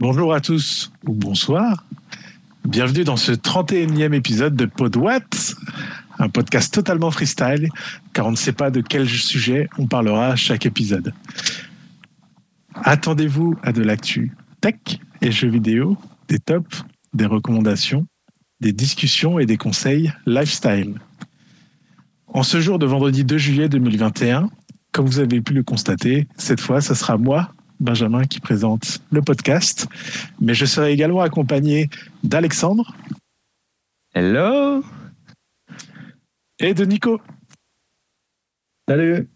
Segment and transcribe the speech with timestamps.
[0.00, 1.84] Bonjour à tous ou bonsoir.
[2.64, 5.56] Bienvenue dans ce 31e épisode de PodWatt,
[6.20, 7.68] un podcast totalement freestyle
[8.12, 11.12] car on ne sait pas de quel sujet on parlera à chaque épisode.
[12.74, 14.76] Attendez-vous à de l'actu tech
[15.20, 15.96] et jeux vidéo,
[16.28, 18.06] des tops, des recommandations,
[18.60, 20.94] des discussions et des conseils lifestyle.
[22.28, 24.48] En ce jour de vendredi 2 juillet 2021,
[24.92, 29.22] comme vous avez pu le constater, cette fois, ce sera moi, Benjamin, qui présente le
[29.22, 29.86] podcast.
[30.40, 31.88] Mais je serai également accompagné
[32.24, 32.94] d'Alexandre.
[34.14, 34.84] Hello
[36.58, 37.20] Et de Nico.
[38.88, 39.28] Salut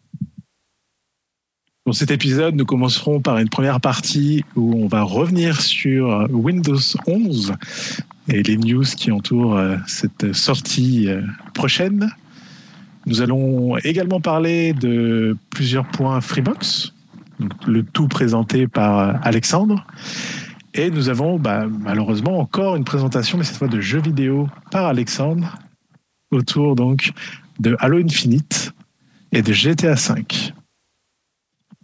[1.85, 6.81] Pour cet épisode, nous commencerons par une première partie où on va revenir sur Windows
[7.07, 7.55] 11
[8.29, 11.23] et les news qui entourent euh, cette sortie euh,
[11.55, 12.11] prochaine.
[13.07, 16.93] Nous allons également parler de plusieurs points Freebox,
[17.67, 19.87] le tout présenté par Alexandre.
[20.75, 24.87] Et nous avons bah, malheureusement encore une présentation, mais cette fois de jeux vidéo par
[24.87, 25.59] Alexandre,
[26.31, 27.13] autour donc
[27.59, 28.73] de Halo Infinite
[29.33, 30.25] et de GTA V.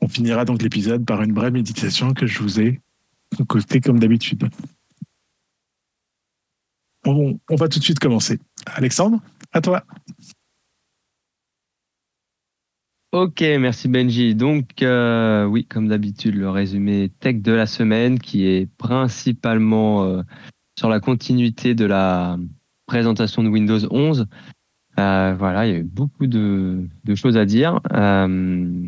[0.01, 2.81] On finira donc l'épisode par une brève méditation que je vous ai
[3.37, 4.49] concoctée comme d'habitude.
[7.05, 8.39] On va tout de suite commencer.
[8.67, 9.21] Alexandre,
[9.53, 9.85] à toi.
[13.13, 14.35] Ok, merci Benji.
[14.35, 20.23] Donc, euh, oui, comme d'habitude, le résumé tech de la semaine qui est principalement euh,
[20.79, 22.37] sur la continuité de la
[22.85, 24.27] présentation de Windows 11.
[24.99, 27.81] Euh, voilà, il y a eu beaucoup de, de choses à dire.
[27.95, 28.87] Euh,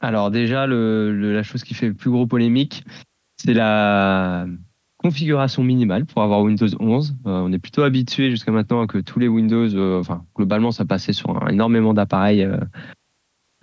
[0.00, 2.84] alors déjà, le, le, la chose qui fait le plus gros polémique,
[3.36, 4.48] c'est la
[5.02, 7.16] configuration minimale pour avoir Windows 11.
[7.26, 10.84] Euh, on est plutôt habitué jusqu'à maintenant que tous les Windows, euh, enfin globalement, ça
[10.84, 12.46] passait sur énormément d'appareils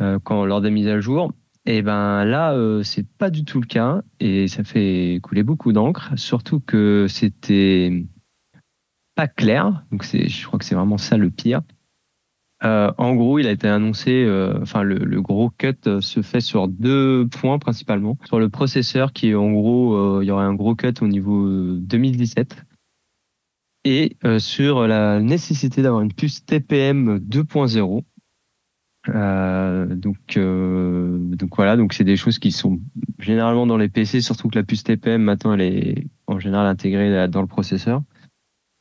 [0.01, 1.31] euh, quand lors des mises à jour.
[1.65, 6.11] Et ben là, c'est pas du tout le cas et ça fait couler beaucoup d'encre.
[6.15, 8.05] Surtout que c'était
[9.15, 9.83] pas clair.
[9.91, 11.61] Donc je crois que c'est vraiment ça le pire.
[12.63, 16.41] Euh, en gros, il a été annoncé, euh, enfin le, gros cut euh, se fait
[16.41, 18.17] sur deux points principalement.
[18.25, 21.47] Sur le processeur, qui est en gros, il y aurait un gros cut au niveau
[21.47, 22.55] 2017,
[23.85, 28.03] et sur la nécessité d'avoir une puce TPM 2.0.
[29.95, 30.39] donc,
[31.37, 32.79] donc voilà, donc c'est des choses qui sont
[33.19, 37.27] généralement dans les PC, surtout que la puce TPM maintenant elle est en général intégrée
[37.27, 38.01] dans le processeur.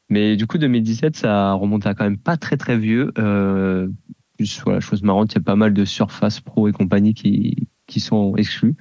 [0.08, 3.12] Mais du coup, 2017, ça remonte à quand même pas très très vieux.
[3.18, 3.88] Euh,
[4.36, 7.68] plus voilà, chose marrante, il y a pas mal de Surface Pro et compagnie qui,
[7.86, 8.76] qui sont exclus.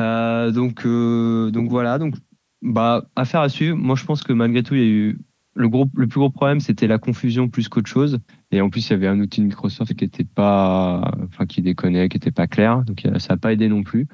[0.00, 2.14] Euh, donc, euh, donc voilà, donc
[2.62, 3.76] bah affaire à suivre.
[3.76, 5.18] Moi, je pense que malgré tout, il y a eu
[5.54, 8.18] le plus gros problème, c'était la confusion plus qu'autre chose.
[8.50, 11.60] Et en plus, il y avait un outil de Microsoft qui était pas, enfin qui
[11.60, 12.82] déconnait, qui était pas clair.
[12.84, 14.06] Donc ça n'a pas aidé non plus.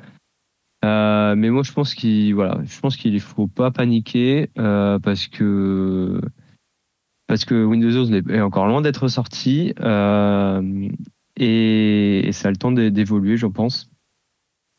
[0.86, 5.26] Euh, mais moi, je pense qu'il voilà, je pense qu'il faut pas paniquer euh, parce
[5.26, 6.20] que
[7.64, 10.88] Windows 11 est encore loin d'être sorti euh,
[11.36, 13.90] et, ça a le temps d'évoluer, je pense.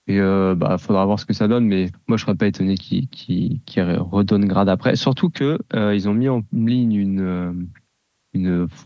[0.09, 3.09] Et bah, faudra voir ce que ça donne, mais moi, je serais pas étonné qu'il
[3.09, 4.95] qu qu redonne grade après.
[4.95, 7.67] Surtout que ils ont mis en ligne une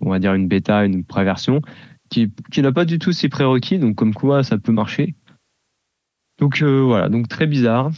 [0.02, 1.62] on va dire une bêta, une préversion
[2.10, 5.16] qui qui n'a pas du tout ces prérequis, donc comme quoi ça peut marcher.
[6.42, 7.92] Donc euh, voilà, donc très bizarre.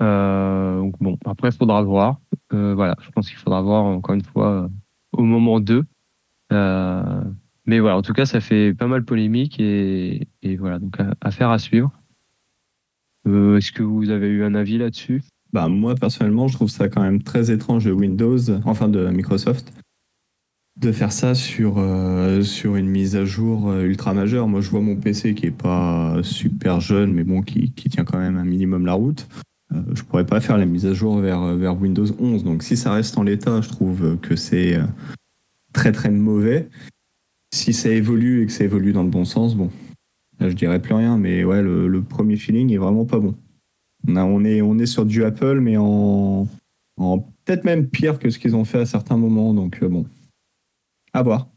[0.00, 2.18] Euh, donc bon, après il faudra voir.
[2.54, 4.70] Euh, voilà, je pense qu'il faudra voir encore une fois
[5.12, 5.84] au moment 2.
[6.52, 7.22] Euh,
[7.66, 11.50] mais voilà, en tout cas, ça fait pas mal polémique et, et voilà, donc affaire
[11.50, 11.92] à, à suivre.
[13.26, 15.22] Est-ce que vous avez eu un avis là-dessus?
[15.52, 19.72] Bah, Moi, personnellement, je trouve ça quand même très étrange de Windows, enfin de Microsoft,
[20.80, 24.48] de faire ça sur, euh, sur une mise à jour euh, ultra majeure.
[24.48, 28.04] Moi, je vois mon PC qui est pas super jeune, mais bon, qui, qui tient
[28.04, 29.28] quand même un minimum la route.
[29.72, 32.44] Euh, je pourrais pas faire la mise à jour vers, vers Windows 11.
[32.44, 34.84] Donc, si ça reste en l'état, je trouve que c'est euh,
[35.74, 36.68] très très mauvais.
[37.52, 39.70] Si ça évolue et que ça évolue dans le bon sens, bon,
[40.38, 41.18] là, je dirais plus rien.
[41.18, 43.34] Mais ouais, le, le premier feeling est vraiment pas bon.
[44.08, 46.48] On, est, on est sur du Apple, mais en,
[46.96, 49.52] en peut-être même pire que ce qu'ils ont fait à certains moments.
[49.52, 50.06] Donc, bon.
[51.12, 51.48] À voir.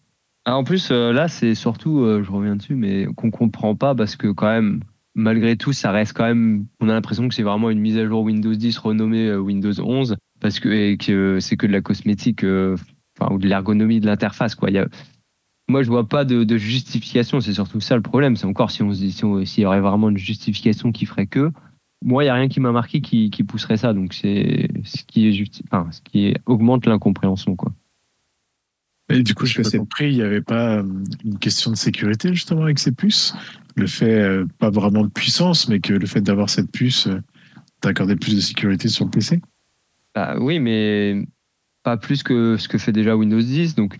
[0.45, 3.95] Ah, en plus, euh, là, c'est surtout, euh, je reviens dessus, mais qu'on comprend pas
[3.95, 4.81] parce que quand même,
[5.15, 6.65] malgré tout, ça reste quand même.
[6.81, 9.79] On a l'impression que c'est vraiment une mise à jour Windows 10 renommée euh, Windows
[9.79, 14.55] 11 parce que, et que c'est que de la cosmétique, ou de l'ergonomie de l'interface,
[14.55, 14.69] quoi.
[15.69, 17.39] Moi, je vois pas de, justification.
[17.39, 18.35] C'est surtout ça le problème.
[18.35, 21.27] C'est encore si on se dit, s'il si y aurait vraiment une justification qui ferait
[21.27, 21.51] que.
[22.03, 23.93] Moi, il y a rien qui m'a marqué qui, pousserait ça.
[23.93, 27.71] Donc, c'est ce qui ce qui augmente l'incompréhension, quoi.
[29.09, 30.81] Et du coup, je n'ai pas compris, il n'y avait pas
[31.23, 33.35] une question de sécurité justement avec ces puces?
[33.75, 37.09] Le fait, pas vraiment de puissance, mais que le fait d'avoir cette puce
[37.83, 39.41] t'accorder plus de sécurité sur le PC.
[40.15, 41.25] Bah, oui, mais
[41.83, 43.75] pas plus que ce que fait déjà Windows 10.
[43.75, 43.97] Donc,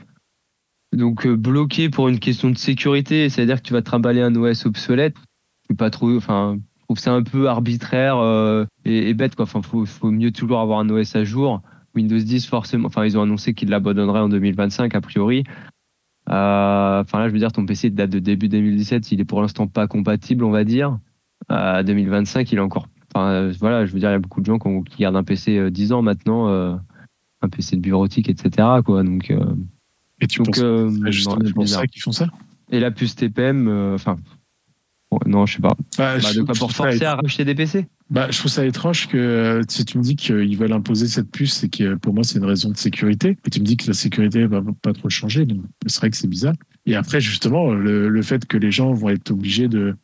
[0.94, 4.66] donc euh, bloqué pour une question de sécurité, c'est-à-dire que tu vas trimballer un OS
[4.66, 5.16] obsolète.
[5.78, 9.44] Pas trop, enfin, je trouve ça un peu arbitraire euh, et, et, bête quoi.
[9.44, 11.62] Enfin, faut, faut mieux toujours avoir un OS à jour.
[11.96, 15.44] Windows 10 forcément, enfin ils ont annoncé qu'ils l'abandonneraient en 2025 a priori.
[16.30, 19.42] Euh, enfin là, je veux dire, ton PC date de début 2017, il est pour
[19.42, 20.98] l'instant pas compatible, on va dire.
[21.50, 22.88] À 2025, il est encore.
[23.14, 25.70] Enfin voilà, je veux dire, il y a beaucoup de gens qui, gardent un PC
[25.70, 28.68] 10 ans maintenant, un PC de bureautique, etc.
[28.84, 29.04] Quoi.
[29.04, 29.32] Donc
[30.24, 32.28] et tu penses euh, c'est justement pour ça qu'ils font ça?
[32.72, 34.18] Et la puce TPM, euh, enfin,
[35.26, 35.76] non, je sais pas.
[35.98, 39.08] Bah, bah, de quoi pour forcer à racheter des PC bah, je trouve ça étrange
[39.08, 42.24] que euh, si tu me dis qu'ils veulent imposer cette puce, c'est que pour moi
[42.24, 43.40] c'est une raison de sécurité.
[43.44, 46.18] Et tu me dis que la sécurité va pas trop changer, donc c'est vrai que
[46.18, 46.54] c'est bizarre.
[46.86, 49.96] Et après justement le, le, fait que les gens vont être obligés de,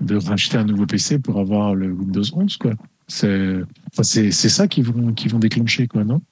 [0.00, 2.72] de racheter un nouveau PC pour avoir le Windows 11, quoi.
[3.06, 3.60] C'est
[4.00, 6.22] c'est ça qui vont qui vont déclencher, quoi, non?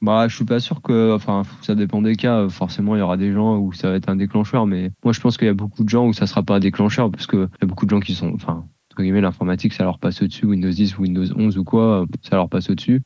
[0.00, 2.48] Bah, je suis pas sûr que, enfin, ça dépend des cas.
[2.48, 5.20] Forcément, il y aura des gens où ça va être un déclencheur, mais moi, je
[5.20, 7.40] pense qu'il y a beaucoup de gens où ça sera pas un déclencheur parce qu'il
[7.40, 8.64] y a beaucoup de gens qui sont, enfin,
[8.98, 12.48] entre guillemets, l'informatique, ça leur passe au-dessus, Windows 10, Windows 11 ou quoi, ça leur
[12.48, 13.00] passe au-dessus.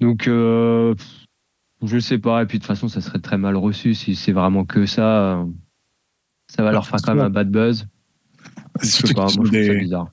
[0.00, 0.94] Donc, euh,
[1.82, 2.42] je sais pas.
[2.42, 5.46] Et puis, de toute façon, ça serait très mal reçu si c'est vraiment que ça.
[6.46, 7.86] Ça va leur faire quand même un bad buzz.
[8.82, 10.10] C'est pas, moi, je bizarre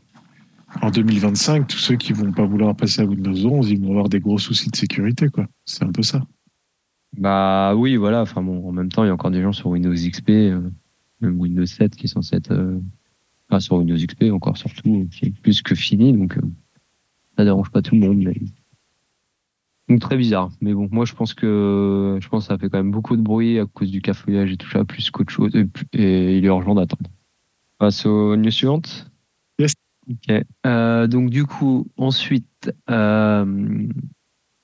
[0.81, 4.07] en 2025, tous ceux qui vont pas vouloir passer à Windows 11, ils vont avoir
[4.07, 5.47] des gros soucis de sécurité, quoi.
[5.65, 6.21] C'est un peu ça.
[7.17, 8.21] Bah oui, voilà.
[8.21, 10.61] Enfin bon, en même temps, il y a encore des gens sur Windows XP, euh,
[11.21, 12.79] même Windows 7 qui sont cette, euh,
[13.49, 16.41] enfin sur Windows XP encore surtout, qui est plus que fini, donc euh,
[17.37, 18.33] ça dérange pas tout le monde.
[19.87, 20.51] Donc très bizarre.
[20.61, 23.21] Mais bon, moi je pense que je pense que ça fait quand même beaucoup de
[23.21, 26.49] bruit à cause du cafouillage et tout ça, plus qu'autre chose, et, et il est
[26.49, 27.09] urgent d'attendre.
[27.77, 29.09] Passe aux news suivantes?
[30.09, 30.43] Ok.
[30.65, 33.87] Euh, donc du coup, ensuite, euh,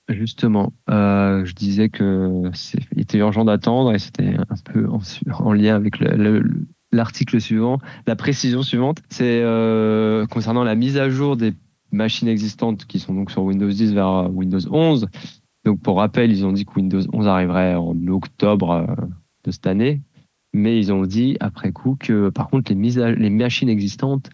[0.10, 2.50] justement, euh, je disais que
[2.94, 6.00] il était urgent d'attendre et c'était un peu en, lien avec
[6.96, 7.80] l'article suivant.
[8.08, 9.44] La précision suivante, c'est
[10.30, 11.54] concernant la mise à jour des
[11.92, 15.08] machines existantes qui sont donc sur Windows 10 vers Windows 11.
[15.66, 18.86] Donc pour rappel, ils ont dit que Windows 11 arriverait en octobre
[19.44, 20.02] de cette année,
[20.54, 24.30] mais ils ont dit après coup que par contre les, mises machines existantes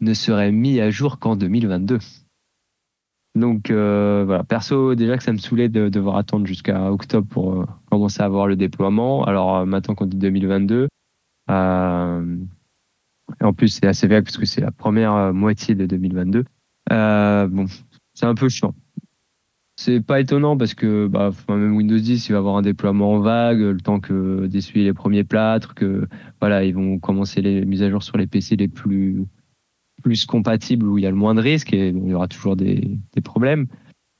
[0.00, 1.98] ne serait mis à jour qu'en 2022.
[3.34, 7.52] Donc euh, voilà, perso déjà que ça me saoulait de devoir attendre jusqu'à octobre pour
[7.52, 9.24] euh, commencer à voir le déploiement.
[9.24, 10.88] Alors euh, maintenant qu'on dit 2022,
[11.48, 16.44] et en plus c'est assez vague parce que c'est la première moitié de 2022.
[16.90, 17.66] bon,
[18.14, 18.74] c'est un peu chiant.
[19.78, 23.60] C'est pas étonnant parce que bah, même Windows 10 il va avoir un déploiement vague,
[23.60, 26.08] le temps que d'essuyer les premiers plâtres, que
[26.40, 29.26] voilà ils vont commencer les mises à jour sur les PC les plus
[30.02, 32.56] plus compatible où il y a le moins de risques et il y aura toujours
[32.56, 33.66] des, problèmes.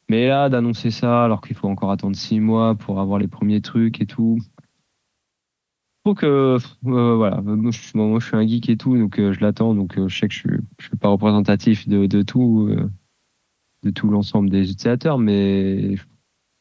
[0.09, 3.61] Mais là, d'annoncer ça alors qu'il faut encore attendre six mois pour avoir les premiers
[3.61, 4.39] trucs et tout.
[6.07, 6.59] Faut que euh,
[7.17, 10.17] voilà, moi je, suis un geek et tout, donc euh, je l'attends, donc euh, je
[10.17, 12.71] sais que je, ne suis pas représentatif de, tout,
[13.83, 16.03] de tout l'ensemble des utilisateurs, mais je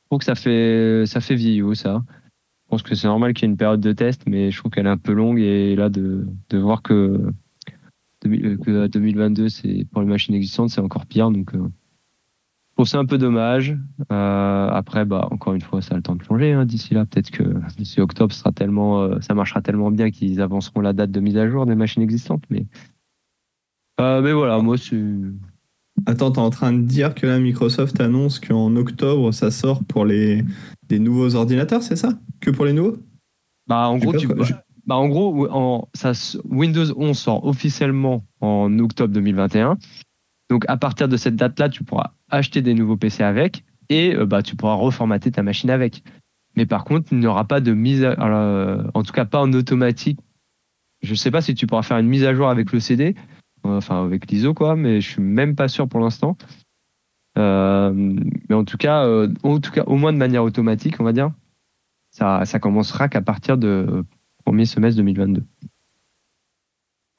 [0.10, 2.04] trouve que ça fait ça fait vieillot ça.
[2.08, 4.72] Je pense que c'est normal qu'il y ait une période de test, mais je trouve
[4.72, 7.32] qu'elle est un peu longue et là de, de voir que
[8.22, 11.30] que 2022, c'est pour les machines existantes, c'est encore pire.
[11.30, 11.52] Donc,
[12.76, 13.78] je trouve ça un peu dommage.
[14.12, 17.06] Euh, après, bah, encore une fois, ça a le temps de changer hein, d'ici là.
[17.06, 17.44] Peut-être que
[17.78, 21.50] d'ici octobre, sera tellement, ça marchera tellement bien qu'ils avanceront la date de mise à
[21.50, 22.44] jour des machines existantes.
[22.50, 22.66] Mais,
[23.98, 25.02] mais voilà, moi, c'est.
[26.06, 30.06] Attends, t'es en train de dire que là, Microsoft annonce qu'en octobre, ça sort pour
[30.06, 30.44] les
[30.90, 32.10] des nouveaux ordinateurs, c'est ça?
[32.42, 32.98] Que pour les nouveaux?
[33.68, 34.28] Bah, en gros, tu,
[34.86, 36.12] bah en gros, en, ça,
[36.46, 39.78] Windows 11 sort officiellement en octobre 2021.
[40.50, 44.26] Donc à partir de cette date-là, tu pourras acheter des nouveaux PC avec et euh,
[44.26, 46.04] bah, tu pourras reformater ta machine avec.
[46.56, 49.42] Mais par contre, il n'y aura pas de mise à, euh, en tout cas pas
[49.42, 50.20] en automatique.
[51.02, 53.16] Je ne sais pas si tu pourras faire une mise à jour avec le CD,
[53.64, 56.38] enfin avec l'ISO quoi, mais je suis même pas sûr pour l'instant.
[57.38, 57.92] Euh,
[58.50, 59.06] mais en tout cas,
[59.44, 61.32] en tout cas, au moins de manière automatique, on va dire,
[62.12, 64.06] ça, ça commencera qu'à partir de
[64.46, 65.44] premier semestre 2022.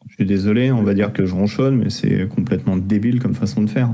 [0.09, 3.63] Je suis désolé, on va dire que je ronchonne, mais c'est complètement débile comme façon
[3.63, 3.91] de faire.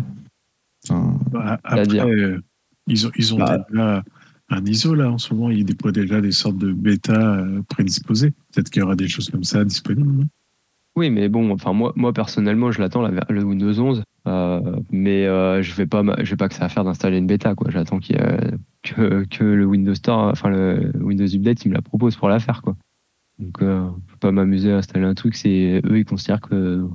[1.32, 2.40] Bah, après, euh,
[2.86, 3.64] ils ont, ils ont bah.
[3.68, 4.04] déjà
[4.48, 8.30] un ISO là en ce moment, ils déploient déjà des sortes de bêta euh, prédisposés.
[8.52, 10.26] Peut-être qu'il y aura des choses comme ça disponibles.
[10.94, 15.24] Oui, mais bon, enfin moi, moi personnellement, je l'attends le Windows 11, euh, mais
[15.62, 17.70] je vais pas, je vais pas que ça à faire d'installer une bêta quoi.
[17.70, 22.28] J'attends que, que le Windows Store, enfin le Windows Update, il me la propose pour
[22.28, 22.76] la faire quoi.
[23.42, 26.86] Donc, euh, je peux pas m'amuser à installer un truc, c'est eux, ils considèrent que,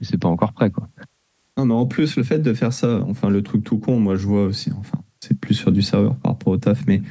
[0.00, 0.88] c'est pas encore prêt, quoi.
[1.58, 4.14] Non, mais en plus, le fait de faire ça, enfin, le truc tout con, moi,
[4.16, 7.02] je vois aussi, enfin, c'est plus sur du serveur par rapport au taf, mais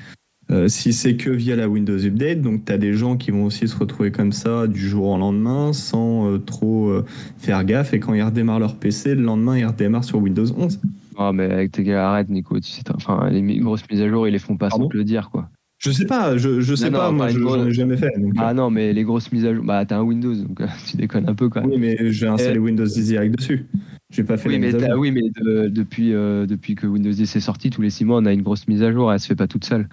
[0.49, 3.43] euh, si c'est que via la Windows Update, donc tu as des gens qui vont
[3.43, 7.03] aussi se retrouver comme ça du jour au lendemain sans euh, trop euh,
[7.37, 10.79] faire gaffe, et quand ils redémarrent leur PC, le lendemain, ils redémarrent sur Windows 11.
[11.17, 12.57] Ah, mais avec tes gars, arrête, Nico.
[12.59, 15.03] Tu sais, enfin, les grosses mises à jour, ils les font pas sans te le
[15.03, 15.49] dire, quoi.
[15.79, 18.11] Je sais pas, je, je sais Non, pas, non, moi, je grosse- ai jamais fait.
[18.17, 20.95] donc, Ah non, mais les grosses mises à jour, bah t'as un Windows, donc tu
[20.97, 21.63] déconnes un peu, quoi.
[21.65, 23.65] oui, mais j'ai installé Windows 10 direct dessus.
[24.09, 24.99] J'ai pas fait Oui, la mais, mise à t'as- jour.
[25.01, 28.19] oui, mais de- depuis, euh, depuis que Windows 10 est sorti, tous les six mois,
[28.19, 29.11] on a une grosse mise à jour.
[29.11, 29.87] Elle se fait pas toute seule.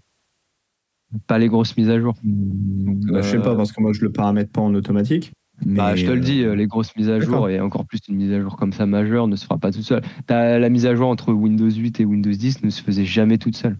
[1.26, 2.14] Pas les grosses mises à jour.
[2.22, 5.32] Bah, je sais euh, pas, parce que moi, je le paramètre pas en automatique.
[5.64, 7.86] Mais, Bah, je te le dis, euh, euh, les grosses mises à jour et encore
[7.86, 10.02] plus une mise à jour comme ça majeure ne se fera pas toute seule.
[10.28, 13.56] La mise à jour entre Windows 8 et Windows 10 ne se faisait jamais toute
[13.56, 13.78] seule.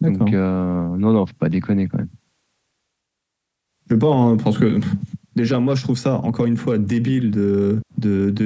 [0.00, 0.18] D'accord.
[0.26, 2.08] Donc euh, non, non, faut pas déconner quand même.
[3.88, 4.78] Je sais pas, hein, parce que
[5.36, 7.80] déjà, moi, je trouve ça, encore une fois, débile de,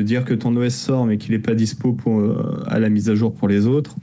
[0.03, 3.11] dire que ton OS sort, mais qu'il est pas dispo pour, euh, à la mise
[3.11, 3.97] à jour pour les autres.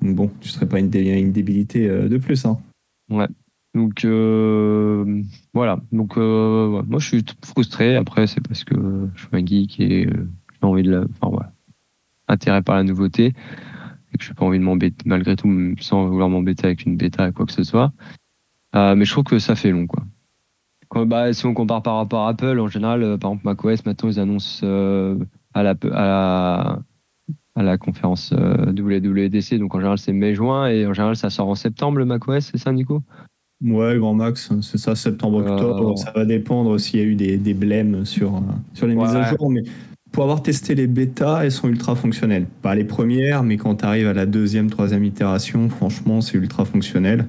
[0.00, 2.44] Bon, tu serais pas une, dé- une débilité euh, de plus.
[2.44, 2.58] Hein.
[3.74, 5.22] Donc euh,
[5.54, 5.80] voilà.
[5.92, 7.96] Donc ouais, moi je suis frustré.
[7.96, 8.74] Après c'est parce que
[9.14, 11.04] je suis un geek et j'ai envie de la,
[12.28, 13.32] intérêt par la nouveauté
[14.12, 17.32] et que j'ai pas envie de m'embêter malgré tout sans vouloir m'embêter avec une bêta
[17.32, 17.92] quoi que ce soit.
[18.74, 20.04] Mais je trouve que ça fait long quoi.
[20.92, 23.86] Quand, bah, si on compare par rapport à Apple, en général, euh, par exemple macOS,
[23.86, 25.16] maintenant ils annoncent euh,
[25.54, 26.78] à la à la
[27.54, 31.48] à la conférence euh, WWDC, donc en général c'est mai-juin et en général ça sort
[31.48, 33.02] en septembre le macOS, c'est ça Nico?
[33.64, 35.92] Ouais, grand max, c'est ça, septembre-octobre.
[35.92, 38.42] Euh, Ça va dépendre s'il y a eu des, des blèmes sur,
[38.74, 39.50] sur les mises à jour.
[39.50, 39.62] Mais
[40.10, 42.46] pour avoir testé les bêtas, elles sont ultra fonctionnelles.
[42.60, 46.64] Pas les premières, mais quand tu arrives à la deuxième, troisième itération, franchement, c'est ultra
[46.66, 47.26] fonctionnel.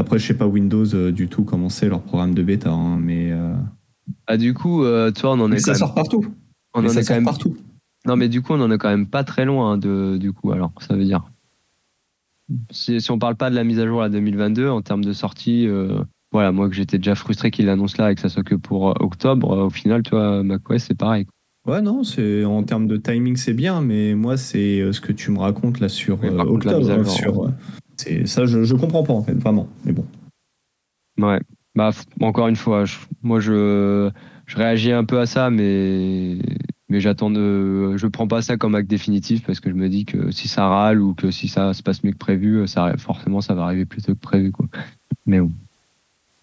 [0.00, 2.96] Après, je sais pas Windows euh, du tout comment c'est leur programme de bêta, hein,
[2.98, 3.54] mais, euh,
[4.26, 6.24] Ah du coup, euh, toi on en mais est ça quand même, sort partout.
[6.74, 7.56] on Mais en ça est quand sort même partout.
[8.06, 10.32] Non, mais du coup, on en est quand même pas très loin hein, de, du
[10.32, 11.22] coup, alors, ça veut dire.
[12.70, 15.12] Si, si on parle pas de la mise à jour à 2022, en termes de
[15.12, 16.00] sortie, euh,
[16.32, 18.86] voilà, moi que j'étais déjà frustré qu'il l'annonce là et que ça soit que pour
[19.02, 21.26] octobre, euh, au final, tu vois, macOS, c'est pareil.
[21.66, 25.12] Ouais, non, c'est en termes de timing, c'est bien, mais moi, c'est euh, ce que
[25.12, 26.90] tu me racontes là sur Oui, contre, octobre.
[26.90, 27.52] hein, sur,
[28.00, 29.68] c'est ça, je, je comprends pas en fait, vraiment.
[29.84, 30.04] Mais bon.
[31.18, 31.40] Ouais.
[31.74, 31.90] Bah,
[32.20, 32.84] encore une fois,
[33.22, 34.10] moi, je,
[34.46, 36.38] je réagis un peu à ça, mais,
[36.88, 40.04] mais j'attends de, je prends pas ça comme acte définitif parce que je me dis
[40.04, 43.40] que si ça râle ou que si ça se passe mieux que prévu, ça, forcément,
[43.40, 44.66] ça va arriver plus tôt que prévu, quoi.
[45.26, 45.52] Mais bon.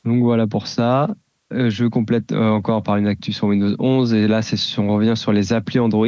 [0.06, 1.10] Donc voilà pour ça.
[1.54, 4.42] Euh, je complète euh, encore par une actu sur Windows 11 et là
[4.80, 6.08] on revient sur les applis Android.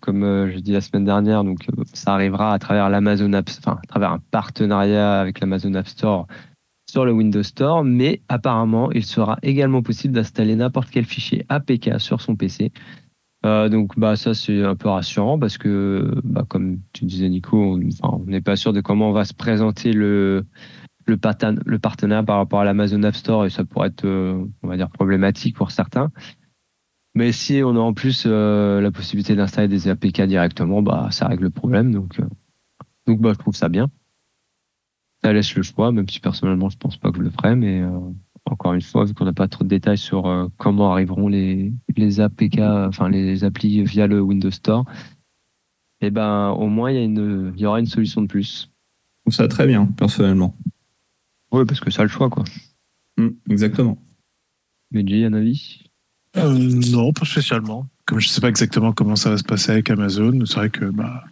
[0.00, 3.78] Comme euh, je dis la semaine dernière, donc ça arrivera à travers l'Amazon App, enfin
[3.82, 6.26] à travers un partenariat avec l'Amazon App Store
[6.86, 11.98] sur le Windows Store, mais apparemment il sera également possible d'installer n'importe quel fichier APK
[11.98, 12.72] sur son PC.
[13.42, 17.80] Donc bah ça c'est un peu rassurant parce que bah, comme tu disais Nico, on
[18.02, 20.44] on n'est pas sûr de comment va se présenter le
[21.06, 24.44] le, parten- le partenariat par rapport à l'Amazon App Store et ça pourrait être, euh,
[24.62, 26.10] on va dire, problématique pour certains.
[27.14, 31.26] Mais si on a en plus euh, la possibilité d'installer des APK directement, bah ça
[31.26, 31.92] règle le problème.
[31.92, 32.24] Donc, euh,
[33.06, 33.90] donc bah, je trouve ça bien.
[35.22, 37.82] Ça laisse le choix, même si personnellement je pense pas que je le ferai, mais
[38.46, 42.20] encore une fois, vu qu'on n'a pas trop de détails sur comment arriveront les, les
[42.20, 44.84] APK, enfin les applis via le Windows Store,
[46.00, 48.68] et ben au moins il y, il y aura une solution de plus.
[49.18, 50.56] Je trouve ça très bien, personnellement.
[51.52, 52.44] Oui, parce que ça a le choix, quoi.
[53.18, 53.98] Mm, exactement.
[54.90, 55.84] Mais Jay, un avis?
[56.36, 56.52] Euh,
[56.90, 57.86] non, pas spécialement.
[58.06, 60.86] Comme je sais pas exactement comment ça va se passer avec Amazon, c'est vrai que
[60.86, 61.24] bah,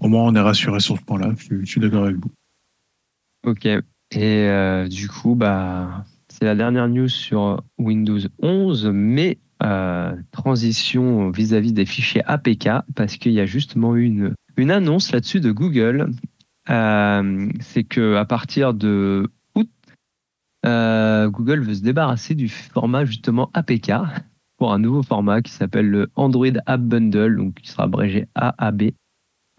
[0.00, 1.32] au moins on est rassuré sur ce point-là.
[1.38, 2.30] Je, suis- je suis d'accord avec vous.
[3.44, 3.66] Ok.
[3.66, 3.80] Et
[4.14, 11.72] euh, du coup, bah, c'est la dernière news sur Windows 11, mais euh, transition vis-à-vis
[11.72, 16.10] des fichiers APK, parce qu'il y a justement eu une, une annonce là-dessus de Google.
[16.70, 19.28] Euh, c'est que à partir de
[21.28, 23.92] Google veut se débarrasser du format justement APK
[24.56, 28.92] pour un nouveau format qui s'appelle le Android App Bundle, donc qui sera abrégé AAB.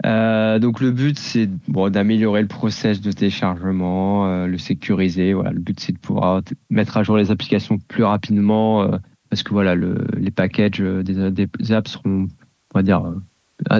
[0.05, 1.49] Euh, donc le but c'est
[1.89, 5.31] d'améliorer le process de téléchargement, euh, le sécuriser.
[5.31, 8.97] Le but c'est de pouvoir mettre à jour les applications plus rapidement euh,
[9.29, 12.27] parce que voilà, le, les packages des, apps seront,
[12.73, 13.13] on dire,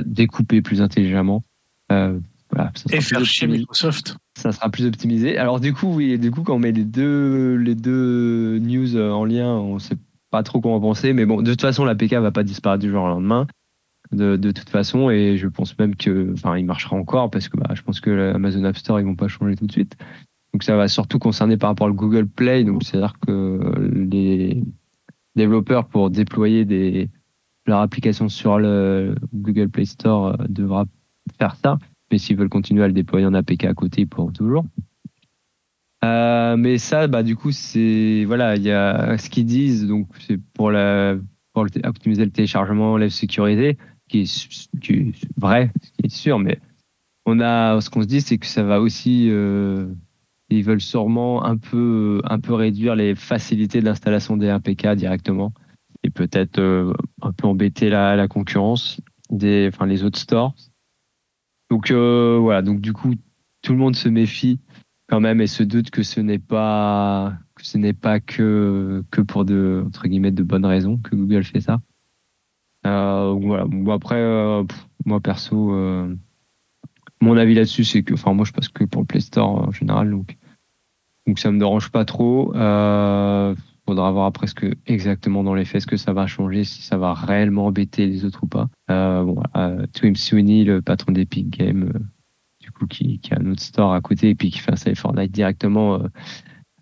[0.06, 1.44] découpés plus intelligemment.
[2.58, 4.18] Voilà, ça sera Et faire optimisé Microsoft.
[4.36, 5.38] ça sera plus optimisé.
[5.38, 9.12] Alors du coup, oui, du coup, quand on met les deux, les deux news euh,
[9.12, 9.98] en lien, on sait
[10.32, 11.14] pas trop comment penser.
[11.14, 13.46] Mais bon, de toute façon, l'APK va pas disparaître du jour au lendemain.
[14.12, 17.58] De, de toute façon, et je pense même que, enfin, il marchera encore parce que
[17.58, 19.96] bah, je pense que l'Amazon App Store ils vont pas changer tout de suite.
[20.54, 22.64] Donc ça va surtout concerner par rapport au Google Play.
[22.64, 23.60] Donc c'est à dire que
[23.94, 24.64] les
[25.36, 27.10] développeurs pour déployer des
[27.68, 30.86] leur application sur le Google Play Store euh, devra
[31.38, 31.78] faire ça.
[32.12, 34.66] Mais s'ils veulent continuer à le déployer en APK à côté, ils pourront toujours.
[36.04, 40.08] Euh, mais ça, bah, du coup, c'est voilà, il y a ce qu'ils disent, donc
[40.20, 41.16] c'est pour la
[41.54, 46.60] pour optimiser le téléchargement, la sécurité, qui est, qui est vrai, qui est sûr, mais
[47.26, 49.88] on a ce qu'on se dit, c'est que ça va aussi, euh,
[50.50, 55.52] ils veulent sûrement un peu un peu réduire les facilités d'installation des APK directement
[56.04, 60.56] et peut-être euh, un peu embêter la, la concurrence des, enfin les autres stores.
[61.70, 63.14] Donc euh, voilà, donc du coup,
[63.62, 64.60] tout le monde se méfie
[65.08, 69.22] quand même et se doute que ce n'est pas que ce n'est pas que que
[69.22, 71.80] pour de entre guillemets de bonnes raisons que Google fait ça.
[72.86, 73.66] Euh, voilà.
[73.66, 74.64] Bon, après, euh,
[75.06, 76.16] moi perso, euh,
[77.22, 79.72] mon avis là-dessus, c'est que, enfin moi je passe que pour le Play Store en
[79.72, 80.38] général, donc
[81.26, 82.54] donc ça me dérange pas trop.
[83.88, 86.82] Faudra voir après ce que exactement dans les faits ce que ça va changer, si
[86.82, 88.68] ça va réellement embêter les autres ou pas.
[88.92, 92.00] Euh, bon, euh, Twim Sweeney, le patron d'Epic Games, euh,
[92.60, 94.96] du coup qui, a un autre store à côté et puis qui fait un save
[94.96, 96.08] Fortnite directement, euh,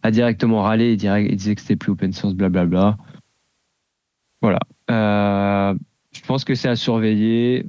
[0.02, 2.98] a directement râlé et, direct, disait que c'était plus open source, blablabla.
[4.42, 4.60] Voilà.
[4.90, 7.68] Je pense que c'est à surveiller.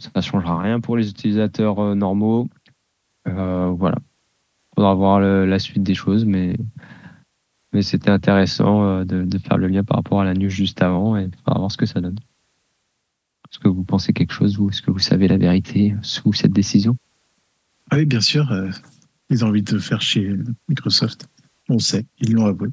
[0.00, 2.48] Ça ne changera rien pour les utilisateurs normaux.
[3.24, 3.98] voilà.
[4.74, 6.56] Faudra voir la suite des choses, mais
[7.72, 10.82] mais c'était intéressant euh, de, de, faire le lien par rapport à la news juste
[10.82, 12.18] avant et va voir ce que ça donne.
[13.50, 16.52] Est-ce que vous pensez quelque chose ou est-ce que vous savez la vérité sous cette
[16.52, 16.96] décision?
[17.90, 18.50] Ah Oui, bien sûr.
[18.52, 18.70] Euh,
[19.30, 20.34] ils ont envie de faire chez
[20.68, 21.28] Microsoft.
[21.68, 22.68] On sait, ils l'ont avoué.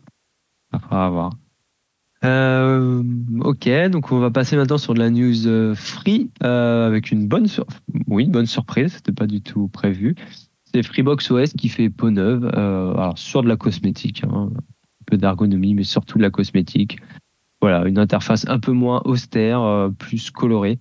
[0.73, 1.33] Il faudra voir.
[2.23, 3.03] Euh,
[3.41, 7.47] ok, donc on va passer maintenant sur de la news free euh, avec une bonne,
[7.47, 7.65] sur...
[8.07, 8.93] oui, une bonne surprise.
[8.93, 10.15] C'était pas du tout prévu.
[10.73, 14.23] C'est Freebox OS qui fait peau neuve, alors sur de la cosmétique.
[14.23, 14.49] Hein
[15.05, 16.99] peu d'ergonomie, mais surtout de la cosmétique.
[17.61, 20.77] Voilà, une interface un peu moins austère, euh, plus colorée.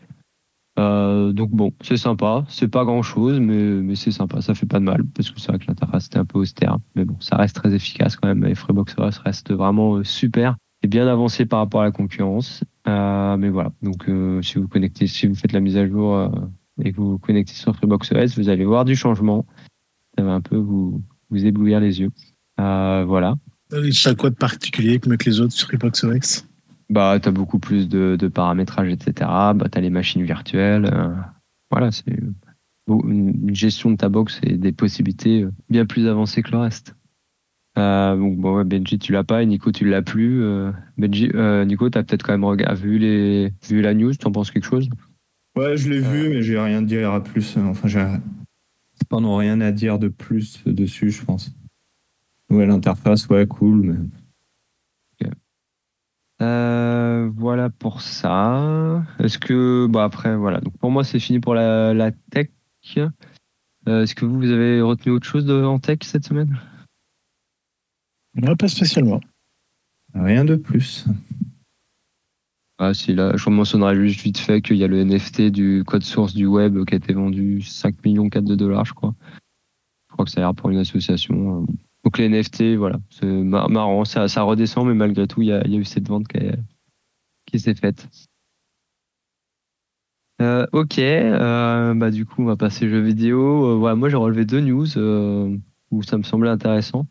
[0.78, 2.44] Euh, donc bon, c'est sympa.
[2.48, 4.42] C'est pas grand chose, mais, mais c'est sympa.
[4.42, 6.78] Ça fait pas de mal parce que c'est vrai que l'interface était un peu austère,
[6.94, 8.44] mais bon, ça reste très efficace quand même.
[8.44, 12.64] Et Freebox OS reste vraiment euh, super et bien avancé par rapport à la concurrence.
[12.86, 14.10] Mais voilà, donc
[14.42, 16.30] si vous connectez, si vous faites la mise à jour
[16.82, 19.46] et que vous vous connectez sur Freebox OS, vous allez voir du changement.
[20.18, 21.00] Ça va un peu vous
[21.32, 22.10] éblouir les yeux.
[22.58, 23.36] voilà.
[23.92, 26.46] Ça quoi de particulier que les autres sur Xbox OS
[26.90, 29.12] Bah, tu as beaucoup plus de, de, paramétrage, etc.
[29.54, 30.90] Bah, tu as les machines virtuelles.
[30.92, 31.14] Euh,
[31.70, 32.04] voilà, c'est
[32.88, 36.94] une gestion de ta box et des possibilités bien plus avancées que le reste.
[37.76, 40.42] Euh, donc, bon, ouais, Benji, tu l'as pas et Nico, tu l'as plus.
[40.42, 44.26] Euh, Benji, euh, Nico, tu as peut-être quand même vu, les, vu la news, tu
[44.26, 44.88] en penses quelque chose?
[45.56, 47.56] Ouais, je l'ai vu, mais j'ai rien à dire à plus.
[47.56, 48.06] Enfin, j'ai
[49.08, 51.52] pas rien à dire de plus dessus, je pense.
[52.54, 53.82] Ouais, l'interface, ouais, cool.
[53.82, 53.96] Mais...
[56.42, 59.04] Euh, voilà pour ça.
[59.18, 60.60] Est-ce que, bah après, voilà.
[60.60, 62.48] Donc pour moi, c'est fini pour la, la tech.
[62.98, 66.58] Euh, Est-ce que vous, vous avez retenu autre chose de, en tech cette semaine?
[68.34, 69.20] Non, pas spécialement.
[70.12, 71.06] Rien de plus.
[72.78, 76.02] Ah si, là, je mentionnerai juste vite fait qu'il y a le NFT du code
[76.02, 79.14] source du web qui a été vendu 5 millions 4 de dollars, je crois.
[80.08, 81.66] Je crois que ça ira pour une association.
[82.04, 85.84] Donc les NFT, voilà, c'est marrant, ça, redescend, mais malgré tout, il y a, eu
[85.84, 86.26] cette vente
[87.46, 88.08] qui, s'est faite.
[90.42, 93.86] Euh, ok, euh, bah du coup, on va passer jeux vidéo.
[93.86, 94.86] Euh, moi, j'ai relevé deux news
[95.90, 97.06] où ça me semblait intéressant.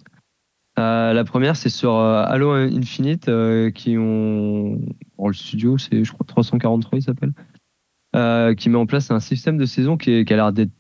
[0.78, 3.32] La première, c'est sur Halo Infinite,
[3.74, 4.80] qui ont.
[5.18, 8.56] Bon, le studio, c'est, je crois, 343, il s'appelle.
[8.56, 10.74] qui met en place un système de saison qui a l'air d'être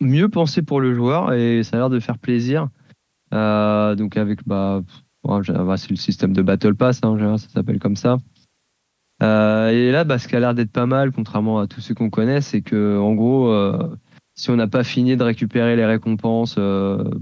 [0.00, 2.68] mieux pensé pour le joueur et ça a l'air de faire plaisir.
[3.34, 4.82] Euh, donc avec bah,
[5.76, 8.18] c'est le système de Battle Pass, hein, ça s'appelle comme ça.
[9.22, 11.94] Euh, et là, bah, ce qui a l'air d'être pas mal, contrairement à tous ceux
[11.94, 13.96] qu'on connaît, c'est que en gros, euh,
[14.34, 16.56] si on n'a pas fini de récupérer les récompenses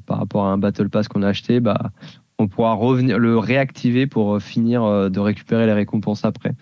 [0.07, 1.90] par rapport à un Battle Pass qu'on a acheté, bah,
[2.38, 6.55] on pourra revenir le réactiver pour finir de récupérer les récompenses après.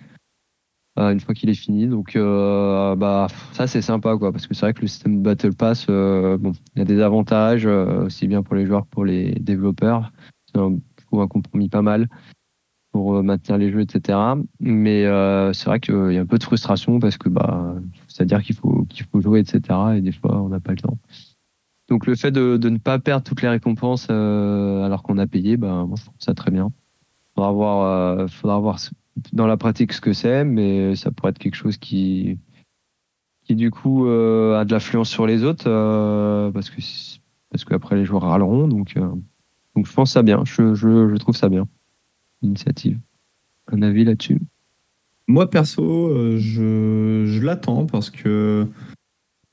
[1.00, 1.86] Euh, une fois qu'il est fini.
[1.86, 5.54] Donc euh, bah ça c'est sympa quoi parce que c'est vrai que le système Battle
[5.54, 9.04] Pass euh, bon il y a des avantages aussi bien pour les joueurs que pour
[9.04, 10.12] les développeurs.
[10.46, 10.76] C'est un,
[11.12, 12.08] un compromis pas mal
[12.92, 14.18] pour maintenir les jeux etc.
[14.58, 15.04] Mais
[15.54, 17.76] c'est vrai qu'il y a un peu de frustration parce que bah
[18.08, 19.60] c'est à dire qu'il faut qu'il faut jouer etc.
[19.96, 20.98] Et des fois on n'a pas le temps.
[21.88, 25.56] Donc le fait de, de ne pas perdre toutes les récompenses alors qu'on a payé,
[25.56, 26.72] bah, moi je trouve ça très bien.
[27.34, 28.80] Faudra voir, faudra voir
[29.32, 32.38] dans la pratique ce que c'est, mais ça pourrait être quelque chose qui,
[33.44, 36.80] qui du coup euh, a de l'influence sur les autres euh, parce que
[37.50, 38.68] parce qu'après les joueurs râleront.
[38.68, 39.08] Donc, euh,
[39.74, 40.42] donc je pense ça bien.
[40.44, 41.66] Je, je, je trouve ça bien.
[42.42, 42.98] Initiative.
[43.68, 44.40] Un avis là-dessus?
[45.26, 48.66] Moi, perso, je, je l'attends parce que.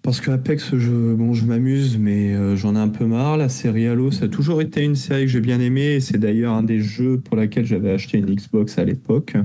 [0.07, 3.35] Parce que Apex, je, bon, je m'amuse, mais euh, j'en ai un peu marre.
[3.35, 5.99] La série Halo, ça a toujours été une série que j'ai bien aimée.
[5.99, 9.35] C'est d'ailleurs un des jeux pour lesquels j'avais acheté une Xbox à l'époque.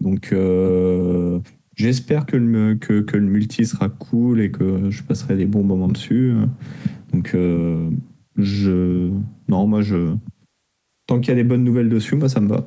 [0.00, 1.40] Donc, euh,
[1.76, 6.32] j'espère que le, multi sera cool et que je passerai des bons moments dessus.
[7.12, 7.90] Donc, euh,
[8.38, 9.10] je.
[9.46, 10.14] Non, moi, je.
[11.06, 12.66] Tant qu'il y a des bonnes nouvelles dessus, moi, ça me va.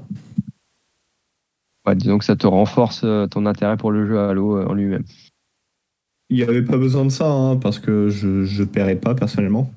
[1.88, 5.06] Ouais, disons que ça te renforce ton intérêt pour le jeu Halo en lui-même.
[6.32, 8.28] Il n'y avait pas besoin de ça, hein, parce que je
[8.62, 9.70] ne paierai pas personnellement.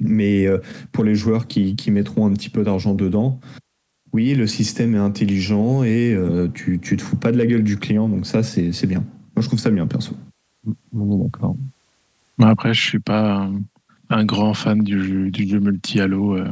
[0.00, 0.58] Mais euh,
[0.90, 3.38] pour les joueurs qui, qui mettront un petit peu d'argent dedans,
[4.12, 7.62] oui, le système est intelligent et euh, tu, tu te fous pas de la gueule
[7.62, 9.00] du client, donc ça, c'est c'est bien.
[9.36, 10.16] Moi, je trouve ça bien, perso.
[10.92, 11.56] On est d'accord.
[12.40, 13.60] Après, je suis pas un,
[14.10, 16.36] un grand fan du jeu, du jeu multi Halo.
[16.36, 16.48] euh.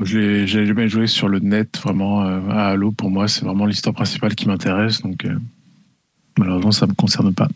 [0.00, 2.90] Je l'ai- J'ai jamais joué sur le net vraiment euh, à Halo.
[2.90, 5.00] Pour moi, c'est vraiment l'histoire principale qui m'intéresse.
[5.02, 5.38] Donc, euh,
[6.38, 7.48] malheureusement, ça me concerne pas.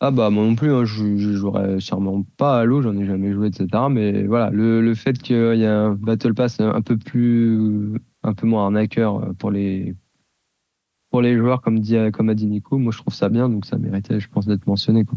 [0.00, 3.06] Ah bah moi non plus, hein, je, je jouerais sûrement pas à Halo, j'en ai
[3.06, 3.66] jamais joué, etc.
[3.90, 8.34] Mais voilà, le, le fait qu'il y a un Battle Pass un peu plus, un
[8.34, 9.94] peu moins arnaqueur euh, pour les,
[11.10, 13.64] pour les joueurs, comme, dit, comme a dit Nico, moi je trouve ça bien, donc
[13.64, 15.06] ça méritait, je pense, d'être mentionné.
[15.06, 15.16] Quoi.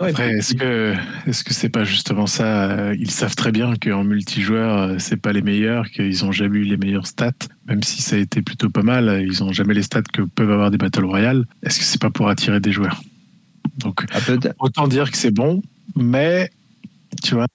[0.00, 0.94] Après, est-ce que
[1.26, 5.16] est-ce que c'est pas justement ça euh, Ils savent très bien qu'en multijoueur, euh, c'est
[5.16, 7.32] pas les meilleurs, qu'ils ont jamais eu les meilleures stats,
[7.66, 9.22] même si ça a été plutôt pas mal.
[9.24, 11.46] Ils ont jamais les stats que peuvent avoir des battle royale.
[11.62, 13.00] Est-ce que c'est pas pour attirer des joueurs?
[13.78, 14.18] Donc, Ah,
[14.58, 15.62] autant dire que c'est bon,
[15.96, 16.50] mais
[17.22, 17.46] tu vois.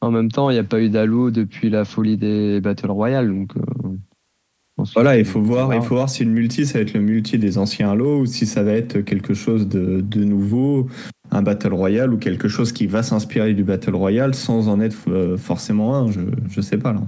[0.00, 3.28] En même temps, il n'y a pas eu d'Halo depuis la folie des Battle Royale,
[3.28, 3.56] donc.
[3.56, 7.00] euh, Voilà, il faut voir, il faut voir si le multi, ça va être le
[7.00, 10.88] multi des anciens Halo ou si ça va être quelque chose de, de nouveau,
[11.30, 15.08] un Battle Royale ou quelque chose qui va s'inspirer du Battle Royale sans en être
[15.08, 16.10] euh, forcément un.
[16.10, 17.02] Je, je sais pas là.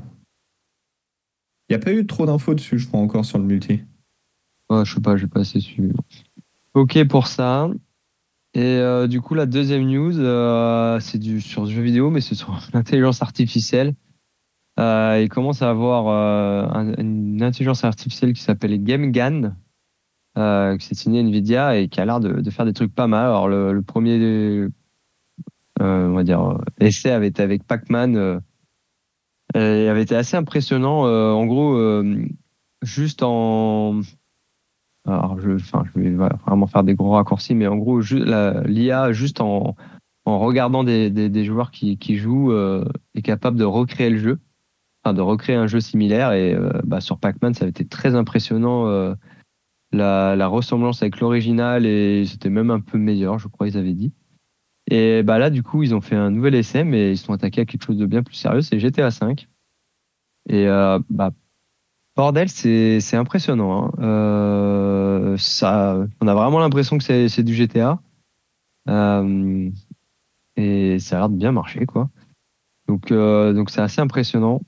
[1.68, 3.80] Il n'y a pas eu trop d'infos dessus, je crois, encore sur le multi.
[4.70, 5.92] Ouais, je sais pas, j'ai pas assez suivi.
[6.78, 7.68] Ok pour ça.
[8.54, 12.20] Et euh, du coup, la deuxième news, euh, c'est du sur le jeu vidéo, mais
[12.20, 13.96] c'est sur l'intelligence artificielle.
[14.78, 19.56] Euh, il commence à avoir euh, un- une intelligence artificielle qui s'appelle GameGAN,
[20.78, 23.26] qui s'est signé Nvidia et qui a l'air de, faire des trucs pas mal.
[23.26, 24.68] Alors le, le premier,
[25.80, 28.40] on va dire, essai avait été avec Pac-Man,
[29.56, 31.02] et avait été assez impressionnant.
[31.02, 32.04] En gros,
[32.82, 34.00] juste en
[35.08, 39.40] alors, je, enfin, je vais vraiment faire des gros raccourcis, mais en gros, l'IA, juste
[39.40, 39.74] en,
[40.26, 44.38] en regardant des, des, joueurs qui, qui jouent, euh, est capable de recréer le jeu,
[45.02, 46.32] enfin, de recréer un jeu similaire.
[46.32, 49.14] Et euh, bah, sur Pac-Man, ça avait été très impressionnant, euh,
[49.92, 53.94] la, la ressemblance avec l'original, et c'était même un peu meilleur, je crois, ils avaient
[53.94, 54.12] dit.
[54.90, 57.62] Et bah, là, du coup, ils ont fait un nouvel essai, mais ils sont attaqués
[57.62, 59.34] à quelque chose de bien plus sérieux, c'est GTA V.
[60.50, 60.66] Et
[61.10, 61.30] bah,
[62.18, 63.92] Bordel, c'est impressionnant.
[63.96, 64.02] hein.
[64.02, 68.00] Euh, ça, on a vraiment l'impression que c'est du GTA.
[68.88, 69.70] Euh,
[70.56, 72.08] et ça a l'air de bien marcher, quoi.
[72.88, 74.60] Donc, euh, donc c'est assez impressionnant.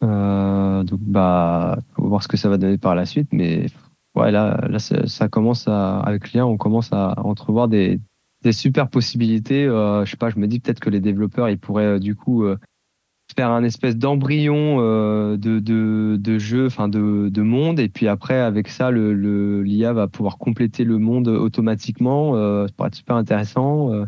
[0.00, 3.30] Donc, bah, faut voir ce que ça va donner par la suite.
[3.32, 3.66] Mais
[4.14, 7.98] ouais, là, là ça, commence à, avec l'IA, on commence à entrevoir des,
[8.42, 9.64] des super possibilités.
[9.64, 12.44] Je sais pas, je me dis peut-être que les développeurs, ils pourraient du coup
[13.36, 18.08] faire un espèce d'embryon euh, de, de, de jeu, enfin de, de monde, et puis
[18.08, 22.36] après avec ça, le, le, l'IA va pouvoir compléter le monde automatiquement.
[22.36, 23.92] Euh, ça pourrait être super intéressant.
[23.92, 24.04] Euh,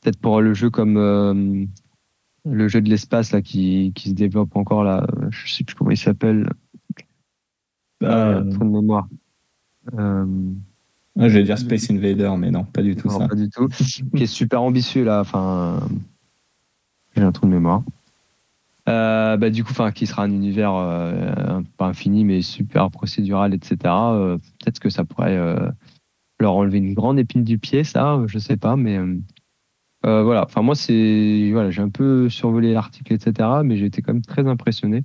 [0.00, 1.68] peut-être pour le jeu comme
[2.46, 5.90] le jeu de l'espace là qui, qui se développe encore là, je sais plus comment
[5.90, 6.50] il s'appelle.
[8.02, 9.08] Euh, trou de mémoire.
[9.96, 13.28] Ah, J'allais dire Space Invader, mais non, pas du tout non, ça.
[13.28, 13.68] pas du tout.
[13.68, 15.20] qui est super ambitieux là.
[15.20, 15.80] Enfin,
[17.16, 17.82] j'ai un trou de mémoire.
[18.88, 23.76] Euh, bah, du coup, qui sera un univers euh, pas infini, mais super procédural, etc.
[23.84, 25.70] Euh, Peut-être que ça pourrait euh,
[26.38, 28.98] leur enlever une grande épine du pied, ça, je sais pas, mais
[30.02, 30.44] voilà.
[30.44, 33.48] Enfin, moi, c'est voilà, j'ai un peu survolé l'article, etc.
[33.64, 35.02] Mais j'ai été quand même très impressionné.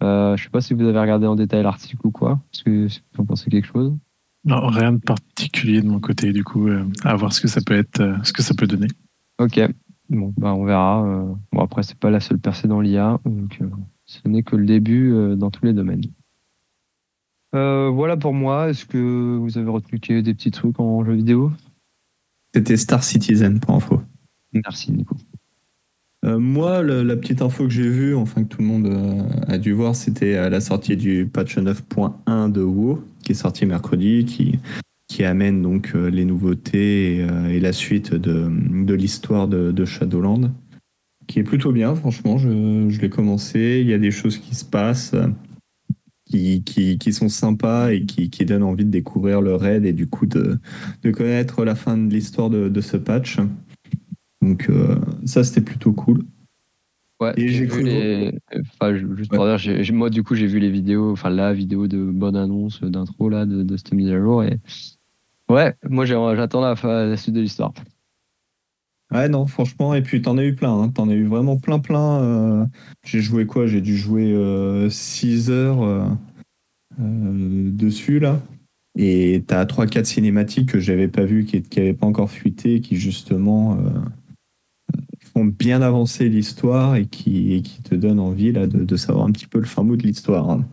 [0.00, 2.40] Je sais pas si vous avez regardé en détail l'article ou quoi.
[2.54, 3.94] Est-ce que vous en pensez quelque chose
[4.46, 6.66] Non, rien de particulier de mon côté, du coup,
[7.04, 8.88] à voir ce que ça peut être, ce que ça peut donner.
[9.38, 9.60] Ok.
[10.08, 11.04] Bon, bah on verra.
[11.04, 11.32] euh.
[11.52, 13.68] Bon, après, c'est pas la seule percée dans l'IA, donc euh,
[14.04, 16.02] ce n'est que le début euh, dans tous les domaines.
[17.54, 18.68] Euh, voilà pour moi.
[18.70, 21.50] Est-ce que vous avez retenu qu'il y des petits trucs en jeu vidéo?
[22.54, 24.00] C'était Star Citizen pour info.
[24.52, 25.16] Merci, Nico.
[26.24, 29.22] Euh, moi, le- la petite info que j'ai vue, enfin que tout le monde euh,
[29.48, 33.66] a dû voir, c'était à la sortie du patch 9.1 de WoW, qui est sorti
[33.66, 34.58] mercredi, qui,
[35.16, 38.50] qui amène donc euh, les nouveautés et, euh, et la suite de,
[38.84, 40.52] de l'histoire de, de Shadowland,
[41.26, 42.36] qui est plutôt bien, franchement.
[42.36, 45.14] Je, je l'ai commencé, il y a des choses qui se passent.
[46.26, 49.94] qui, qui, qui sont sympas et qui, qui donnent envie de découvrir le raid et
[49.94, 50.58] du coup de,
[51.02, 53.38] de connaître la fin de l'histoire de, de ce patch.
[54.42, 56.24] Donc euh, ça c'était plutôt cool.
[57.22, 58.38] Ouais, Et j'ai cru les.
[58.74, 61.86] Enfin, ju- juste pour dire, moi, du coup, j'ai vu les vidéos, enfin, la vidéo
[61.86, 64.44] de bonne annonce d'intro, là, de, de cette mise à jour.
[64.44, 64.58] Et
[65.48, 67.72] ouais, moi, j'attends la, suite de l'histoire.
[69.12, 70.88] Ouais, non, franchement, et puis t'en as eu plein, hein.
[70.88, 72.20] t'en as eu vraiment plein, plein.
[72.22, 72.66] euh,
[73.04, 73.66] J'ai joué quoi?
[73.66, 74.34] J'ai dû jouer
[74.90, 76.08] 6 heures euh,
[77.00, 78.40] euh, dessus, là.
[78.98, 83.74] Et t'as 3-4 cinématiques que j'avais pas vues, qui n'avaient pas encore fuité, qui justement
[83.78, 83.90] euh,
[85.20, 89.46] font bien avancer l'histoire et qui, te donnent envie là, de, de savoir un petit
[89.46, 90.50] peu le fin mot de l'histoire.
[90.50, 90.64] hein.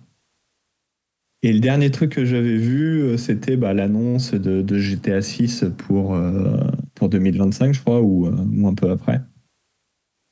[1.45, 5.65] Et le dernier truc que j'avais vu, euh, c'était bah, l'annonce de, de GTA 6
[5.77, 6.57] pour, euh,
[6.95, 9.21] pour 2025, je crois, ou, euh, ou un peu après.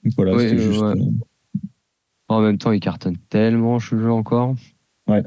[0.04, 0.82] Donc voilà, Oui, c'était juste.
[0.82, 0.94] ouais.
[2.30, 4.56] En même temps, il cartonne tellement ce jeu encore.
[5.10, 5.22] Ouais.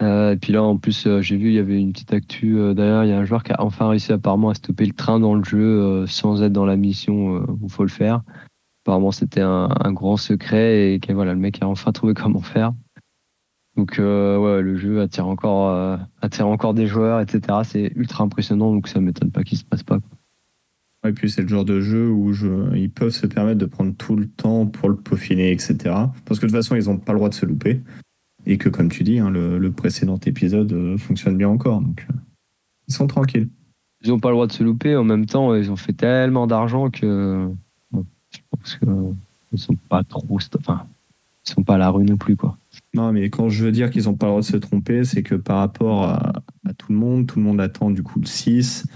[0.00, 2.58] Euh, et puis là, en plus, euh, j'ai vu, il y avait une petite actu
[2.58, 3.04] euh, derrière.
[3.04, 5.34] Il y a un joueur qui a enfin réussi apparemment à stopper le train dans
[5.34, 8.22] le jeu sans être dans la mission où il faut le faire.
[8.84, 12.42] Apparemment, c'était un, un grand secret et que voilà, le mec a enfin trouvé comment
[12.42, 12.72] faire.
[13.76, 17.40] Donc, euh, ouais, le jeu attire encore, euh, attire encore des joueurs, etc.
[17.64, 19.98] C'est ultra impressionnant, donc ça m'étonne pas qu'il se passe pas.
[21.06, 23.94] Et puis c'est le genre de jeu où je- ils peuvent se permettre de prendre
[23.94, 25.76] tout le temps pour le peaufiner, etc.
[26.24, 27.80] Parce que de toute façon, ils n'ont pas le droit de se louper.
[28.46, 31.80] Et que, comme tu dis, hein, le, le précédent épisode euh, fonctionne bien encore.
[31.80, 32.06] Donc,
[32.88, 33.48] ils sont tranquilles.
[34.02, 34.96] Ils ont pas le droit de se louper.
[34.96, 37.48] En même temps, ils ont fait tellement d'argent que
[37.90, 38.86] bon, je pense que
[39.52, 40.24] ils sont pas trop,
[40.58, 40.86] enfin,
[41.46, 42.56] ils sont pas à la rue non plus, quoi.
[42.94, 45.22] Non, mais quand je veux dire qu'ils n'ont pas le droit de se tromper, c'est
[45.22, 46.32] que par rapport à,
[46.78, 48.86] tout le monde, tout le monde attend du coup le 6.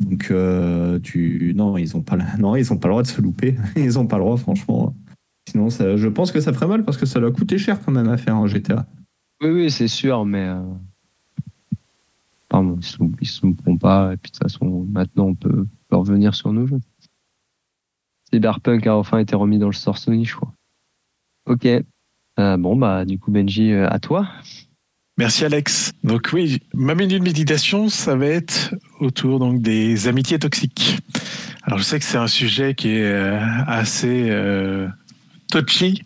[0.00, 1.52] Donc, euh, tu...
[1.56, 3.56] non, ils n'ont pas, pas le droit de se louper.
[3.76, 4.94] Ils n'ont pas le droit, franchement.
[5.48, 8.08] Sinon, je pense que ça ferait mal parce que ça doit coûter cher quand même
[8.08, 8.86] à faire un GTA.
[9.40, 10.60] Oui, oui, c'est sûr, mais euh,
[12.48, 14.12] pardon, ils ils se louperont pas.
[14.12, 16.80] Et puis de toute façon, maintenant, on peut, revenir sur nos jeux.
[18.30, 20.52] Cyberpunk a enfin été remis dans le store Sony, je crois.
[21.46, 21.66] Ok.
[22.38, 24.28] Euh, bon, bah, du coup, Benji, euh, à toi.
[25.16, 25.92] Merci Alex.
[26.04, 30.98] Donc oui, ma minute méditation, ça va être autour donc des amitiés toxiques.
[31.64, 34.30] Alors je sais que c'est un sujet qui est euh, assez
[35.50, 36.04] touchy.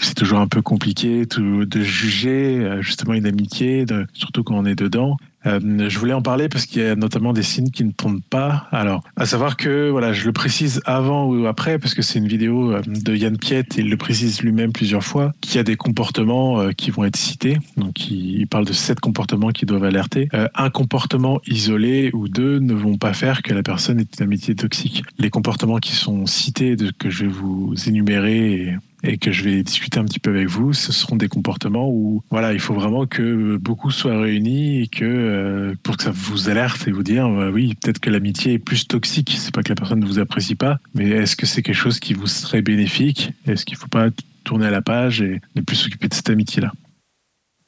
[0.00, 5.18] C'est toujours un peu compliqué de juger justement une amitié, surtout quand on est dedans.
[5.46, 8.22] Euh, je voulais en parler parce qu'il y a notamment des signes qui ne tombent
[8.28, 8.66] pas.
[8.70, 12.28] Alors, à savoir que, voilà, je le précise avant ou après, parce que c'est une
[12.28, 15.62] vidéo euh, de Yann Piet, et il le précise lui-même plusieurs fois, qu'il y a
[15.62, 17.58] des comportements euh, qui vont être cités.
[17.76, 20.28] Donc, il, parle de sept comportements qui doivent alerter.
[20.54, 24.54] Un comportement isolé ou deux ne vont pas faire que la personne est une amitié
[24.54, 25.02] toxique.
[25.18, 30.00] Les comportements qui sont cités, que je vais vous énumérer et que je vais discuter
[30.00, 33.56] un petit peu avec vous, ce seront des comportements où voilà, il faut vraiment que
[33.58, 37.50] beaucoup soient réunis et que euh, pour que ça vous alerte et vous dire euh,
[37.50, 39.34] oui, peut-être que l'amitié est plus toxique.
[39.38, 42.00] C'est pas que la personne ne vous apprécie pas, mais est-ce que c'est quelque chose
[42.00, 43.32] qui vous serait bénéfique?
[43.46, 44.08] Est-ce qu'il faut pas
[44.42, 46.72] tourner à la page et ne plus s'occuper de cette amitié-là?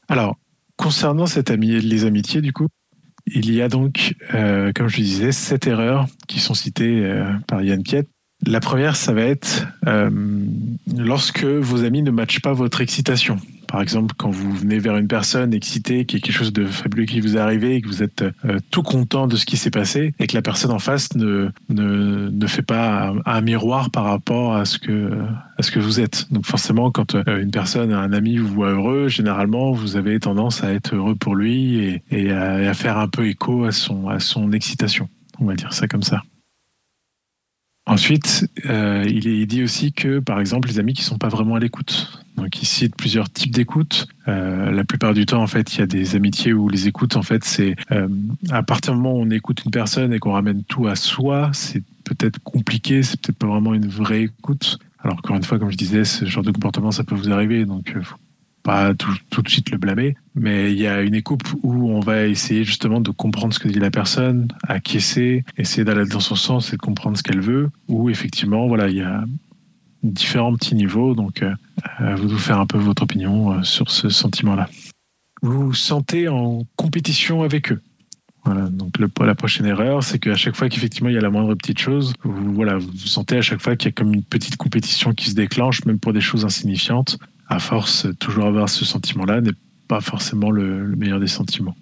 [0.08, 0.38] Alors,
[0.76, 2.68] concernant les amitiés, du coup,
[3.26, 7.62] il y a donc, euh, comme je disais, sept erreurs qui sont citées euh, par
[7.62, 8.06] Yann Piet.
[8.44, 10.10] La première, ça va être euh,
[10.96, 13.38] lorsque vos amis ne matchent pas votre excitation.
[13.66, 16.66] Par exemple, quand vous venez vers une personne excitée, qu'il y a quelque chose de
[16.66, 19.56] fabuleux qui vous est arrivé et que vous êtes euh, tout content de ce qui
[19.56, 23.90] s'est passé et que la personne en face ne, ne, ne fait pas un, miroir
[23.90, 25.10] par rapport à ce, que,
[25.56, 26.30] à ce que vous êtes.
[26.30, 30.62] Donc forcément, quand euh, une personne, un ami vous voit heureux, généralement, vous avez tendance
[30.62, 33.72] à être heureux pour lui et, et à, et à faire un peu écho à
[33.72, 35.08] son, à son excitation.
[35.40, 36.22] On va dire ça comme ça.
[37.88, 41.28] Ensuite, euh, il, est, il dit aussi que, par exemple, les amis qui sont pas
[41.28, 42.20] vraiment à l'écoute.
[42.36, 44.08] Donc, il cite plusieurs types d'écoute.
[44.26, 47.16] Euh, la plupart du temps, en fait, il y a des amitiés où les écoutes,
[47.16, 48.08] en fait, c'est euh,
[48.50, 51.50] à partir du moment où on écoute une personne et qu'on ramène tout à soi,
[51.54, 54.78] c'est peut-être compliqué, c'est peut-être pas vraiment une vraie écoute.
[54.98, 57.64] Alors, encore une fois, comme je disais, ce genre de comportement, ça peut vous arriver,
[57.64, 58.16] donc euh, faut
[58.66, 62.26] pas tout, de suite le blâmer, mais il y a une écoute où on va
[62.26, 66.72] essayer justement de comprendre ce que dit la personne, acquiescer, essayer d'aller dans son sens
[66.72, 69.22] et de comprendre ce qu'elle veut, ou effectivement, voilà, il y a
[70.02, 71.54] différents petits niveaux, donc euh,
[72.16, 74.68] vous de vous faire un peu votre opinion euh, sur ce sentiment-là.
[75.42, 77.80] Vous vous sentez en compétition avec eux.
[78.44, 81.54] Voilà, donc la prochaine erreur, c'est qu'à chaque fois qu'effectivement il y a la moindre
[81.54, 84.56] petite chose, vous, voilà, vous sentez à chaque fois qu'il y a comme une petite
[84.56, 89.40] compétition qui se déclenche, même pour des choses insignifiantes à force, toujours avoir ce sentiment-là
[89.40, 89.52] n'est
[89.88, 91.76] pas forcément le, le, meilleur des sentiments.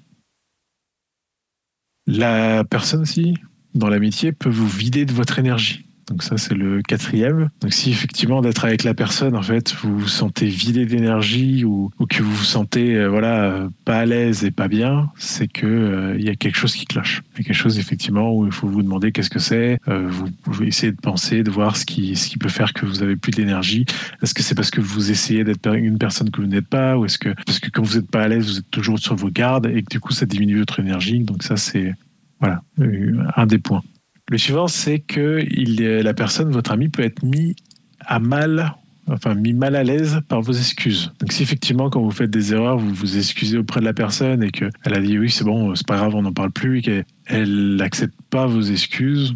[2.06, 3.34] La personne aussi,
[3.74, 5.83] dans l'amitié, peut vous vider de votre énergie.
[6.08, 7.50] Donc ça, c'est le quatrième.
[7.60, 11.90] Donc si effectivement d'être avec la personne, en fait, vous vous sentez vidé d'énergie ou,
[12.08, 16.16] que vous vous sentez euh, voilà pas à l'aise et pas bien, c'est que euh,
[16.18, 17.22] il y a quelque chose qui cloche.
[17.34, 19.78] Il y a quelque chose effectivement où il faut vous demander qu'est-ce que c'est.
[19.88, 22.86] Euh, vous pouvez essayer de penser, de voir ce qui ce qui peut faire que
[22.86, 23.86] vous avez plus d'énergie.
[24.22, 27.06] Est-ce que c'est parce que vous essayez d'être une personne que vous n'êtes pas, ou
[27.06, 29.30] est-ce que parce que quand vous n'êtes pas à l'aise, vous êtes toujours sur vos
[29.30, 31.20] gardes et que du coup ça diminue votre énergie.
[31.20, 31.94] Donc ça c'est
[32.40, 32.62] voilà
[33.36, 33.82] un des points.
[34.30, 37.54] Le suivant, c'est que il, la personne, votre ami, peut être mis
[38.00, 38.74] à mal,
[39.08, 41.12] enfin mis mal à l'aise par vos excuses.
[41.20, 44.42] Donc si effectivement, quand vous faites des erreurs, vous vous excusez auprès de la personne
[44.42, 46.82] et qu'elle a dit oui, c'est bon, c'est pas grave, on n'en parle plus, et
[46.82, 49.34] qu'elle n'accepte pas vos excuses,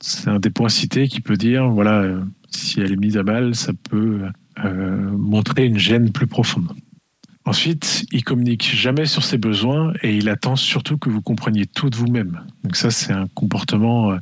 [0.00, 2.04] c'est un des points cités qui peut dire, voilà,
[2.50, 4.22] si elle est mise à mal, ça peut
[4.64, 6.72] euh, montrer une gêne plus profonde.
[7.44, 11.90] Ensuite, il communique jamais sur ses besoins et il attend surtout que vous compreniez tout
[11.90, 12.40] de vous-même.
[12.62, 14.16] Donc ça, c'est un comportement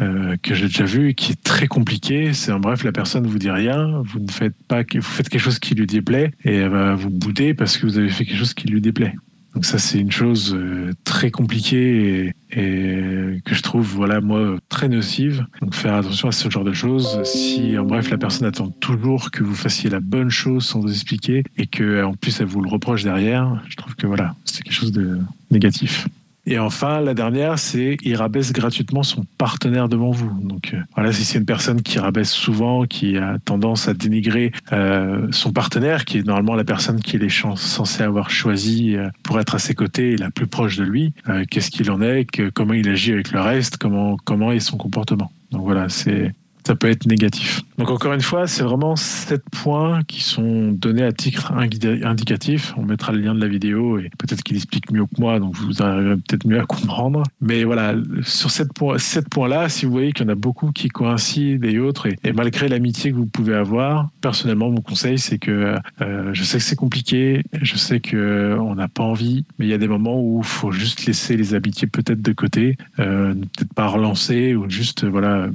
[0.00, 2.32] euh, que j'ai déjà vu et qui est très compliqué.
[2.32, 5.28] C'est en bref, la personne ne vous dit rien, vous ne faites pas, vous faites
[5.28, 8.24] quelque chose qui lui déplaît et elle va vous bouder parce que vous avez fait
[8.24, 9.14] quelque chose qui lui déplaît.
[9.54, 14.56] Donc ça, c'est une chose euh, très compliquée et, et, que je trouve, voilà, moi,
[14.68, 15.44] très nocive.
[15.60, 17.20] Donc faire attention à ce genre de choses.
[17.24, 20.90] Si, en bref, la personne attend toujours que vous fassiez la bonne chose sans vous
[20.90, 24.62] expliquer et que, en plus, elle vous le reproche derrière, je trouve que voilà, c'est
[24.62, 25.18] quelque chose de
[25.50, 26.06] négatif.
[26.46, 30.32] Et enfin, la dernière, c'est il rabaisse gratuitement son partenaire devant vous.
[30.42, 34.52] Donc euh, voilà, si c'est une personne qui rabaisse souvent, qui a tendance à dénigrer
[34.72, 39.38] euh, son partenaire, qui est normalement la personne qu'il est censé avoir choisi euh, pour
[39.38, 42.24] être à ses côtés et la plus proche de lui, euh, qu'est-ce qu'il en est,
[42.24, 45.30] que, comment il agit avec le reste, comment comment est son comportement.
[45.50, 46.32] Donc voilà, c'est
[46.66, 47.62] ça peut être négatif.
[47.78, 52.74] Donc encore une fois, c'est vraiment sept points qui sont donnés à titre indicatif.
[52.76, 55.56] On mettra le lien de la vidéo et peut-être qu'il explique mieux que moi, donc
[55.56, 57.22] vous arriverez peut-être mieux à comprendre.
[57.40, 60.72] Mais voilà, sur sept points, sept points-là, si vous voyez qu'il y en a beaucoup
[60.72, 65.38] qui coïncident et autres, et, malgré l'amitié que vous pouvez avoir, personnellement, mon conseil, c'est
[65.38, 69.66] que euh, je sais que c'est compliqué, je sais que on n'a pas envie, mais
[69.66, 72.76] il y a des moments où il faut juste laisser les amitiés peut-être de côté,
[72.98, 75.48] euh, peut-être pas relancer ou juste voilà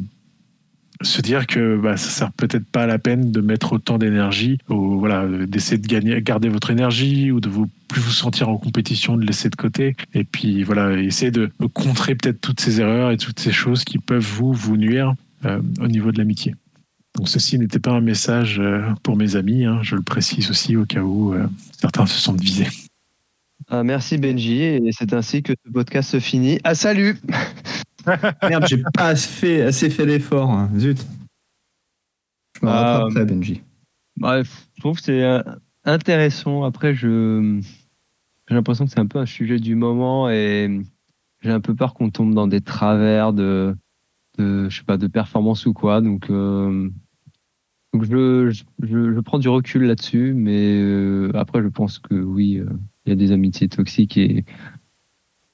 [1.06, 4.58] se dire que bah, ça sert peut-être pas à la peine de mettre autant d'énergie
[4.68, 9.18] voilà d'essayer de gagner garder votre énergie ou de vous plus vous sentir en compétition
[9.18, 9.96] de laisser de côté.
[10.14, 14.00] Et puis voilà essayer de contrer peut-être toutes ces erreurs et toutes ces choses qui
[14.00, 15.14] peuvent vous vous nuire
[15.46, 16.56] euh, au niveau de l'amitié.
[17.16, 20.76] Donc ceci n'était pas un message euh, pour mes amis hein, je le précise aussi
[20.76, 21.48] au cas où euh,
[21.80, 22.68] certains se sentent visés.
[23.70, 24.62] Ah, merci Benji.
[24.62, 26.60] Et c'est ainsi que ce podcast se finit.
[26.64, 27.18] Ah salut
[28.44, 30.52] Merde, j'ai pas assez fait, assez fait d'efforts.
[30.52, 30.70] Hein.
[30.78, 31.06] Zut.
[32.60, 33.62] Je me rattrape après, Benji.
[34.18, 35.42] Bref, je trouve que c'est euh,
[35.84, 36.64] intéressant.
[36.64, 37.62] Après, je
[38.48, 40.70] j'ai l'impression que c'est un peu un sujet du moment et
[41.42, 43.76] j'ai un peu peur qu'on tombe dans des travers de,
[44.38, 46.02] de je sais pas, de performance ou quoi.
[46.02, 46.90] Donc, euh,
[47.94, 48.52] donc je,
[48.84, 52.70] je, je, prends du recul là-dessus, mais euh, après, je pense que oui, euh,
[53.06, 54.46] il y a des amitiés toxiques et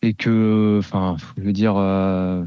[0.02, 2.44] et que, enfin, je veux dire, euh,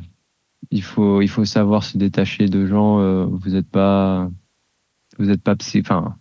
[0.70, 3.00] il faut, il faut savoir se détacher de gens.
[3.00, 4.30] Euh, vous n'êtes pas,
[5.18, 5.80] vous êtes pas psy.
[5.80, 6.16] Enfin,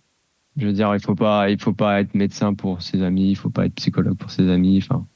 [0.57, 3.35] je veux dire, il faut pas, il faut pas être médecin pour ses amis, il
[3.35, 4.77] faut pas être psychologue pour ses amis.
[4.77, 5.07] Enfin,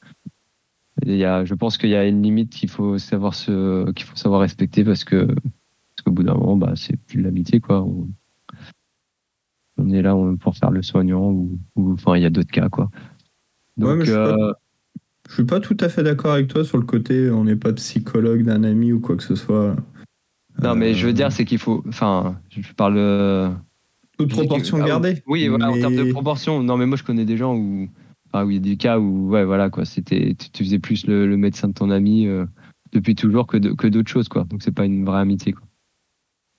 [1.06, 4.06] il y a, je pense qu'il y a une limite qu'il faut savoir se, qu'il
[4.06, 7.84] faut savoir respecter parce que, parce qu'au bout d'un moment, bah, c'est plus l'amitié, quoi.
[7.84, 8.08] On,
[9.78, 12.70] on est là pour faire le soignant ou, ou enfin, il y a d'autres cas,
[12.70, 12.90] quoi.
[13.78, 14.54] Donc, ouais, euh,
[15.28, 17.74] je suis pas tout à fait d'accord avec toi sur le côté on n'est pas
[17.74, 19.76] psychologue d'un ami ou quoi que ce soit.
[20.62, 21.84] Non, mais je veux dire, c'est qu'il faut.
[21.88, 22.98] Enfin, je parle.
[22.98, 23.50] Euh,
[24.18, 25.22] Toute proportion ah, gardée.
[25.28, 26.64] Oui, voilà, en termes de proportion.
[26.64, 27.88] Non, mais moi, je connais des gens où.
[28.28, 29.86] Enfin, où il y a des cas où, ouais, voilà, quoi.
[29.86, 32.46] C'était, tu faisais plus le, le médecin de ton ami euh,
[32.92, 34.44] depuis toujours que, de, que d'autres choses, quoi.
[34.46, 35.64] Donc, c'est pas une vraie amitié, quoi.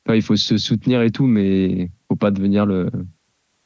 [0.06, 2.90] Enfin, il faut se soutenir et tout, mais faut pas devenir le,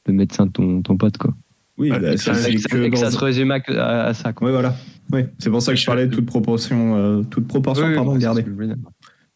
[0.05, 1.33] le médecin de ton, ton pote, quoi.
[1.77, 4.33] Oui, bah, et ça, que, que, que ça se résume à, à, ça.
[4.33, 4.47] Quoi.
[4.47, 4.75] Oui, voilà.
[5.11, 8.15] Oui, c'est pour ça que je parlais de toute proportion, euh, toute proportion oui, pardon,
[8.15, 8.45] gardée.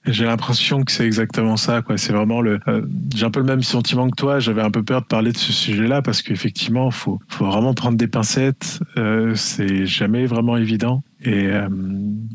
[0.05, 1.81] J'ai l'impression que c'est exactement ça.
[1.81, 1.97] Quoi.
[1.97, 2.59] C'est vraiment le.
[2.67, 2.81] Euh,
[3.13, 4.39] j'ai un peu le même sentiment que toi.
[4.39, 7.97] J'avais un peu peur de parler de ce sujet-là parce qu'effectivement, faut, faut vraiment prendre
[7.97, 8.79] des pincettes.
[8.97, 11.03] Euh, c'est jamais vraiment évident.
[11.23, 11.67] Et, euh,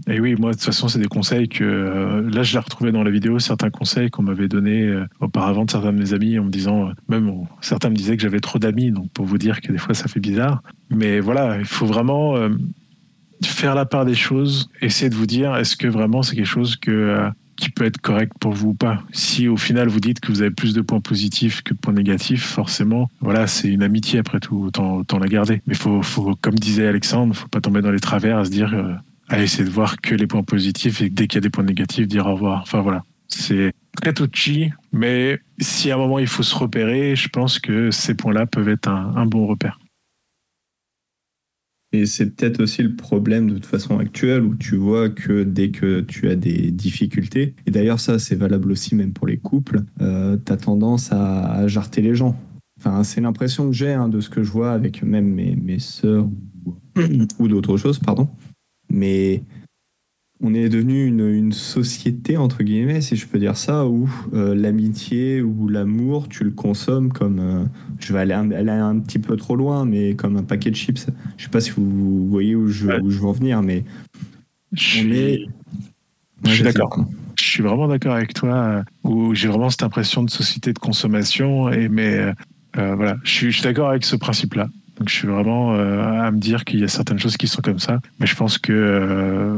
[0.09, 1.63] et, oui, moi, de toute façon, c'est des conseils que.
[1.65, 5.65] Euh, là, je l'ai retrouvé dans la vidéo, certains conseils qu'on m'avait donnés euh, auparavant
[5.65, 6.91] de certains de mes amis en me disant.
[7.09, 9.95] même certains me disaient que j'avais trop d'amis, donc pour vous dire que des fois,
[9.95, 10.63] ça fait bizarre.
[10.91, 12.37] Mais voilà, il faut vraiment
[13.45, 16.77] faire la part des choses, essayer de vous dire est-ce que vraiment c'est quelque chose
[16.77, 17.29] que
[17.63, 19.05] qui peut être correct pour vous ou pas.
[19.13, 21.93] Si au final vous dites que vous avez plus de points positifs que de points
[21.93, 25.63] négatifs, forcément, voilà, c'est une amitié après tout, autant, la garder.
[25.69, 28.75] Mais faut, faut, comme disait Alexandre, faut pas tomber dans les travers à se dire,
[28.75, 28.95] euh,
[29.29, 31.63] à essayer de voir que les points positifs et dès qu'il y a des points
[31.63, 32.63] négatifs, dire au revoir.
[32.63, 37.29] Enfin voilà, C'est très touchy, mais si à un moment il faut se repérer, je
[37.29, 39.79] pense que ces points-là peuvent être un bon repère.
[41.93, 45.71] Et c'est peut-être aussi le problème de toute façon actuelle où tu vois que dès
[45.71, 49.83] que tu as des difficultés, et d'ailleurs ça c'est valable aussi même pour les couples,
[50.01, 52.37] euh, tu as tendance à, jarter les gens.
[52.79, 55.79] Enfin, c'est l'impression que j'ai hein, de ce que je vois avec même mes, mes
[55.79, 56.29] sœurs
[56.67, 56.75] ou,
[57.39, 58.29] ou d'autres choses, pardon.
[58.91, 59.43] Mais
[60.43, 64.55] on est devenu une, une, société, entre guillemets, si je peux dire ça, où euh,
[64.55, 67.39] l'amitié ou l'amour, tu le consommes comme.
[67.39, 67.65] Euh,
[68.01, 70.77] je vais aller un, aller un, petit peu trop loin, mais comme un paquet de
[70.77, 71.07] chips.
[71.37, 73.01] Je sais pas si vous voyez où je, ouais.
[73.01, 73.85] où je veux en venir, mais.
[74.73, 75.47] Je suis, est...
[76.45, 77.07] je suis d'accord.
[77.39, 80.79] Je suis vraiment d'accord avec toi, euh, où j'ai vraiment cette impression de société de
[80.79, 82.33] consommation, et mais
[82.79, 84.69] euh, voilà, je suis, je suis d'accord avec ce principe-là.
[85.03, 87.61] Donc je suis vraiment euh, à me dire qu'il y a certaines choses qui sont
[87.61, 87.99] comme ça.
[88.21, 89.57] Mais je pense que euh,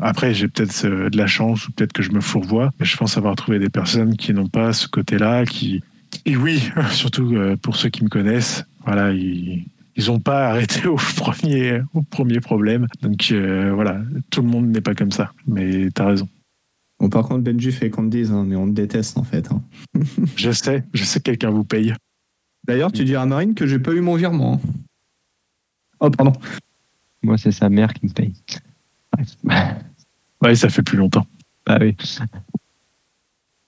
[0.00, 2.72] après j'ai peut-être de la chance ou peut-être que je me fourvoie.
[2.80, 5.80] Mais je pense avoir trouvé des personnes qui n'ont pas ce côté-là, qui
[6.24, 9.64] et oui, surtout euh, pour ceux qui me connaissent, voilà, ils
[9.96, 12.88] ils n'ont pas arrêté au premier au premier problème.
[13.02, 15.32] Donc euh, voilà, tout le monde n'est pas comme ça.
[15.46, 16.28] Mais tu as raison.
[16.98, 19.50] Bon, par contre, Benji fait qu'on te dise, hein, mais on te déteste en fait.
[19.52, 19.62] Hein.
[20.36, 21.94] je sais, je sais que quelqu'un vous paye.
[22.64, 24.60] D'ailleurs, tu diras à Marine que j'ai pas eu mon virement.
[26.00, 26.32] Oh, pardon.
[27.22, 28.34] Moi, c'est sa mère qui me paye.
[30.42, 31.26] ouais, ça fait plus longtemps.
[31.66, 31.96] Bah oui.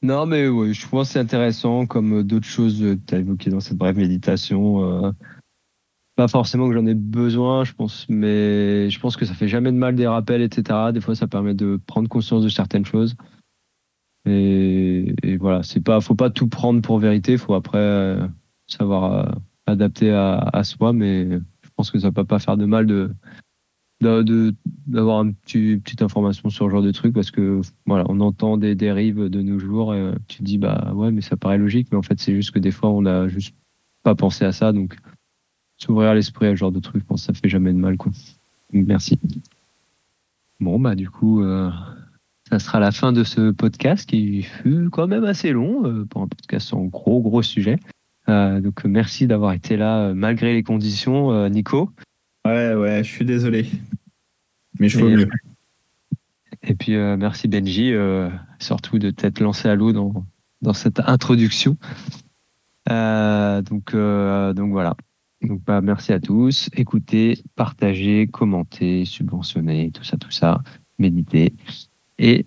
[0.02, 3.50] Non, mais ouais, je pense que c'est intéressant, comme d'autres choses que tu as évoquées
[3.50, 4.84] dans cette brève méditation.
[4.84, 5.12] Euh,
[6.16, 9.70] pas forcément que j'en ai besoin, je pense, mais je pense que ça fait jamais
[9.70, 10.90] de mal des rappels, etc.
[10.92, 13.14] Des fois, ça permet de prendre conscience de certaines choses.
[14.26, 17.78] Et, et voilà, c'est pas, faut pas tout prendre pour vérité, faut après.
[17.78, 18.26] Euh,
[18.72, 19.32] savoir euh,
[19.66, 23.10] adapter à, soi, mais je pense que ça peut pas faire de mal de
[24.86, 28.56] d'avoir une petit, petite information sur ce genre de truc parce que voilà on entend
[28.56, 31.86] des dérives de nos jours et tu te dis bah ouais mais ça paraît logique
[31.92, 33.54] mais en fait c'est juste que des fois on a juste
[34.02, 34.72] pas pensé à ça.
[34.72, 34.96] Donc
[35.76, 37.96] s'ouvrir l'esprit à ce genre de truc je pense que ça fait jamais de mal
[37.96, 38.10] quoi.
[38.72, 39.20] Merci.
[40.58, 41.70] Bon bah du coup euh,
[42.48, 46.22] ça sera la fin de ce podcast qui fut quand même assez long euh, pour
[46.22, 47.78] un podcast sur un gros gros sujet.
[47.78, 47.91] euh,
[48.60, 51.90] donc merci d'avoir été là euh, malgré les conditions, euh, Nico.
[52.44, 53.66] Ouais, ouais, je suis désolé.
[54.78, 55.28] Mais je fais mieux.
[56.64, 57.92] Et puis merci Benji,
[58.60, 60.24] surtout de t'être lancé à l'eau dans,
[60.60, 61.76] dans cette introduction.
[62.88, 64.96] donc, donc voilà.
[65.42, 66.68] Donc bah, merci à tous.
[66.74, 70.62] Écoutez, partagez, commentez, subventionnez, tout ça, tout ça.
[70.98, 71.52] Méditez.
[72.18, 72.46] Et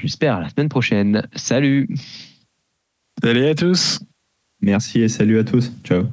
[0.00, 1.26] j'espère à la semaine prochaine.
[1.34, 1.88] Salut
[3.22, 4.00] Salut à tous
[4.62, 5.72] Merci et salut à tous.
[5.84, 6.12] Ciao.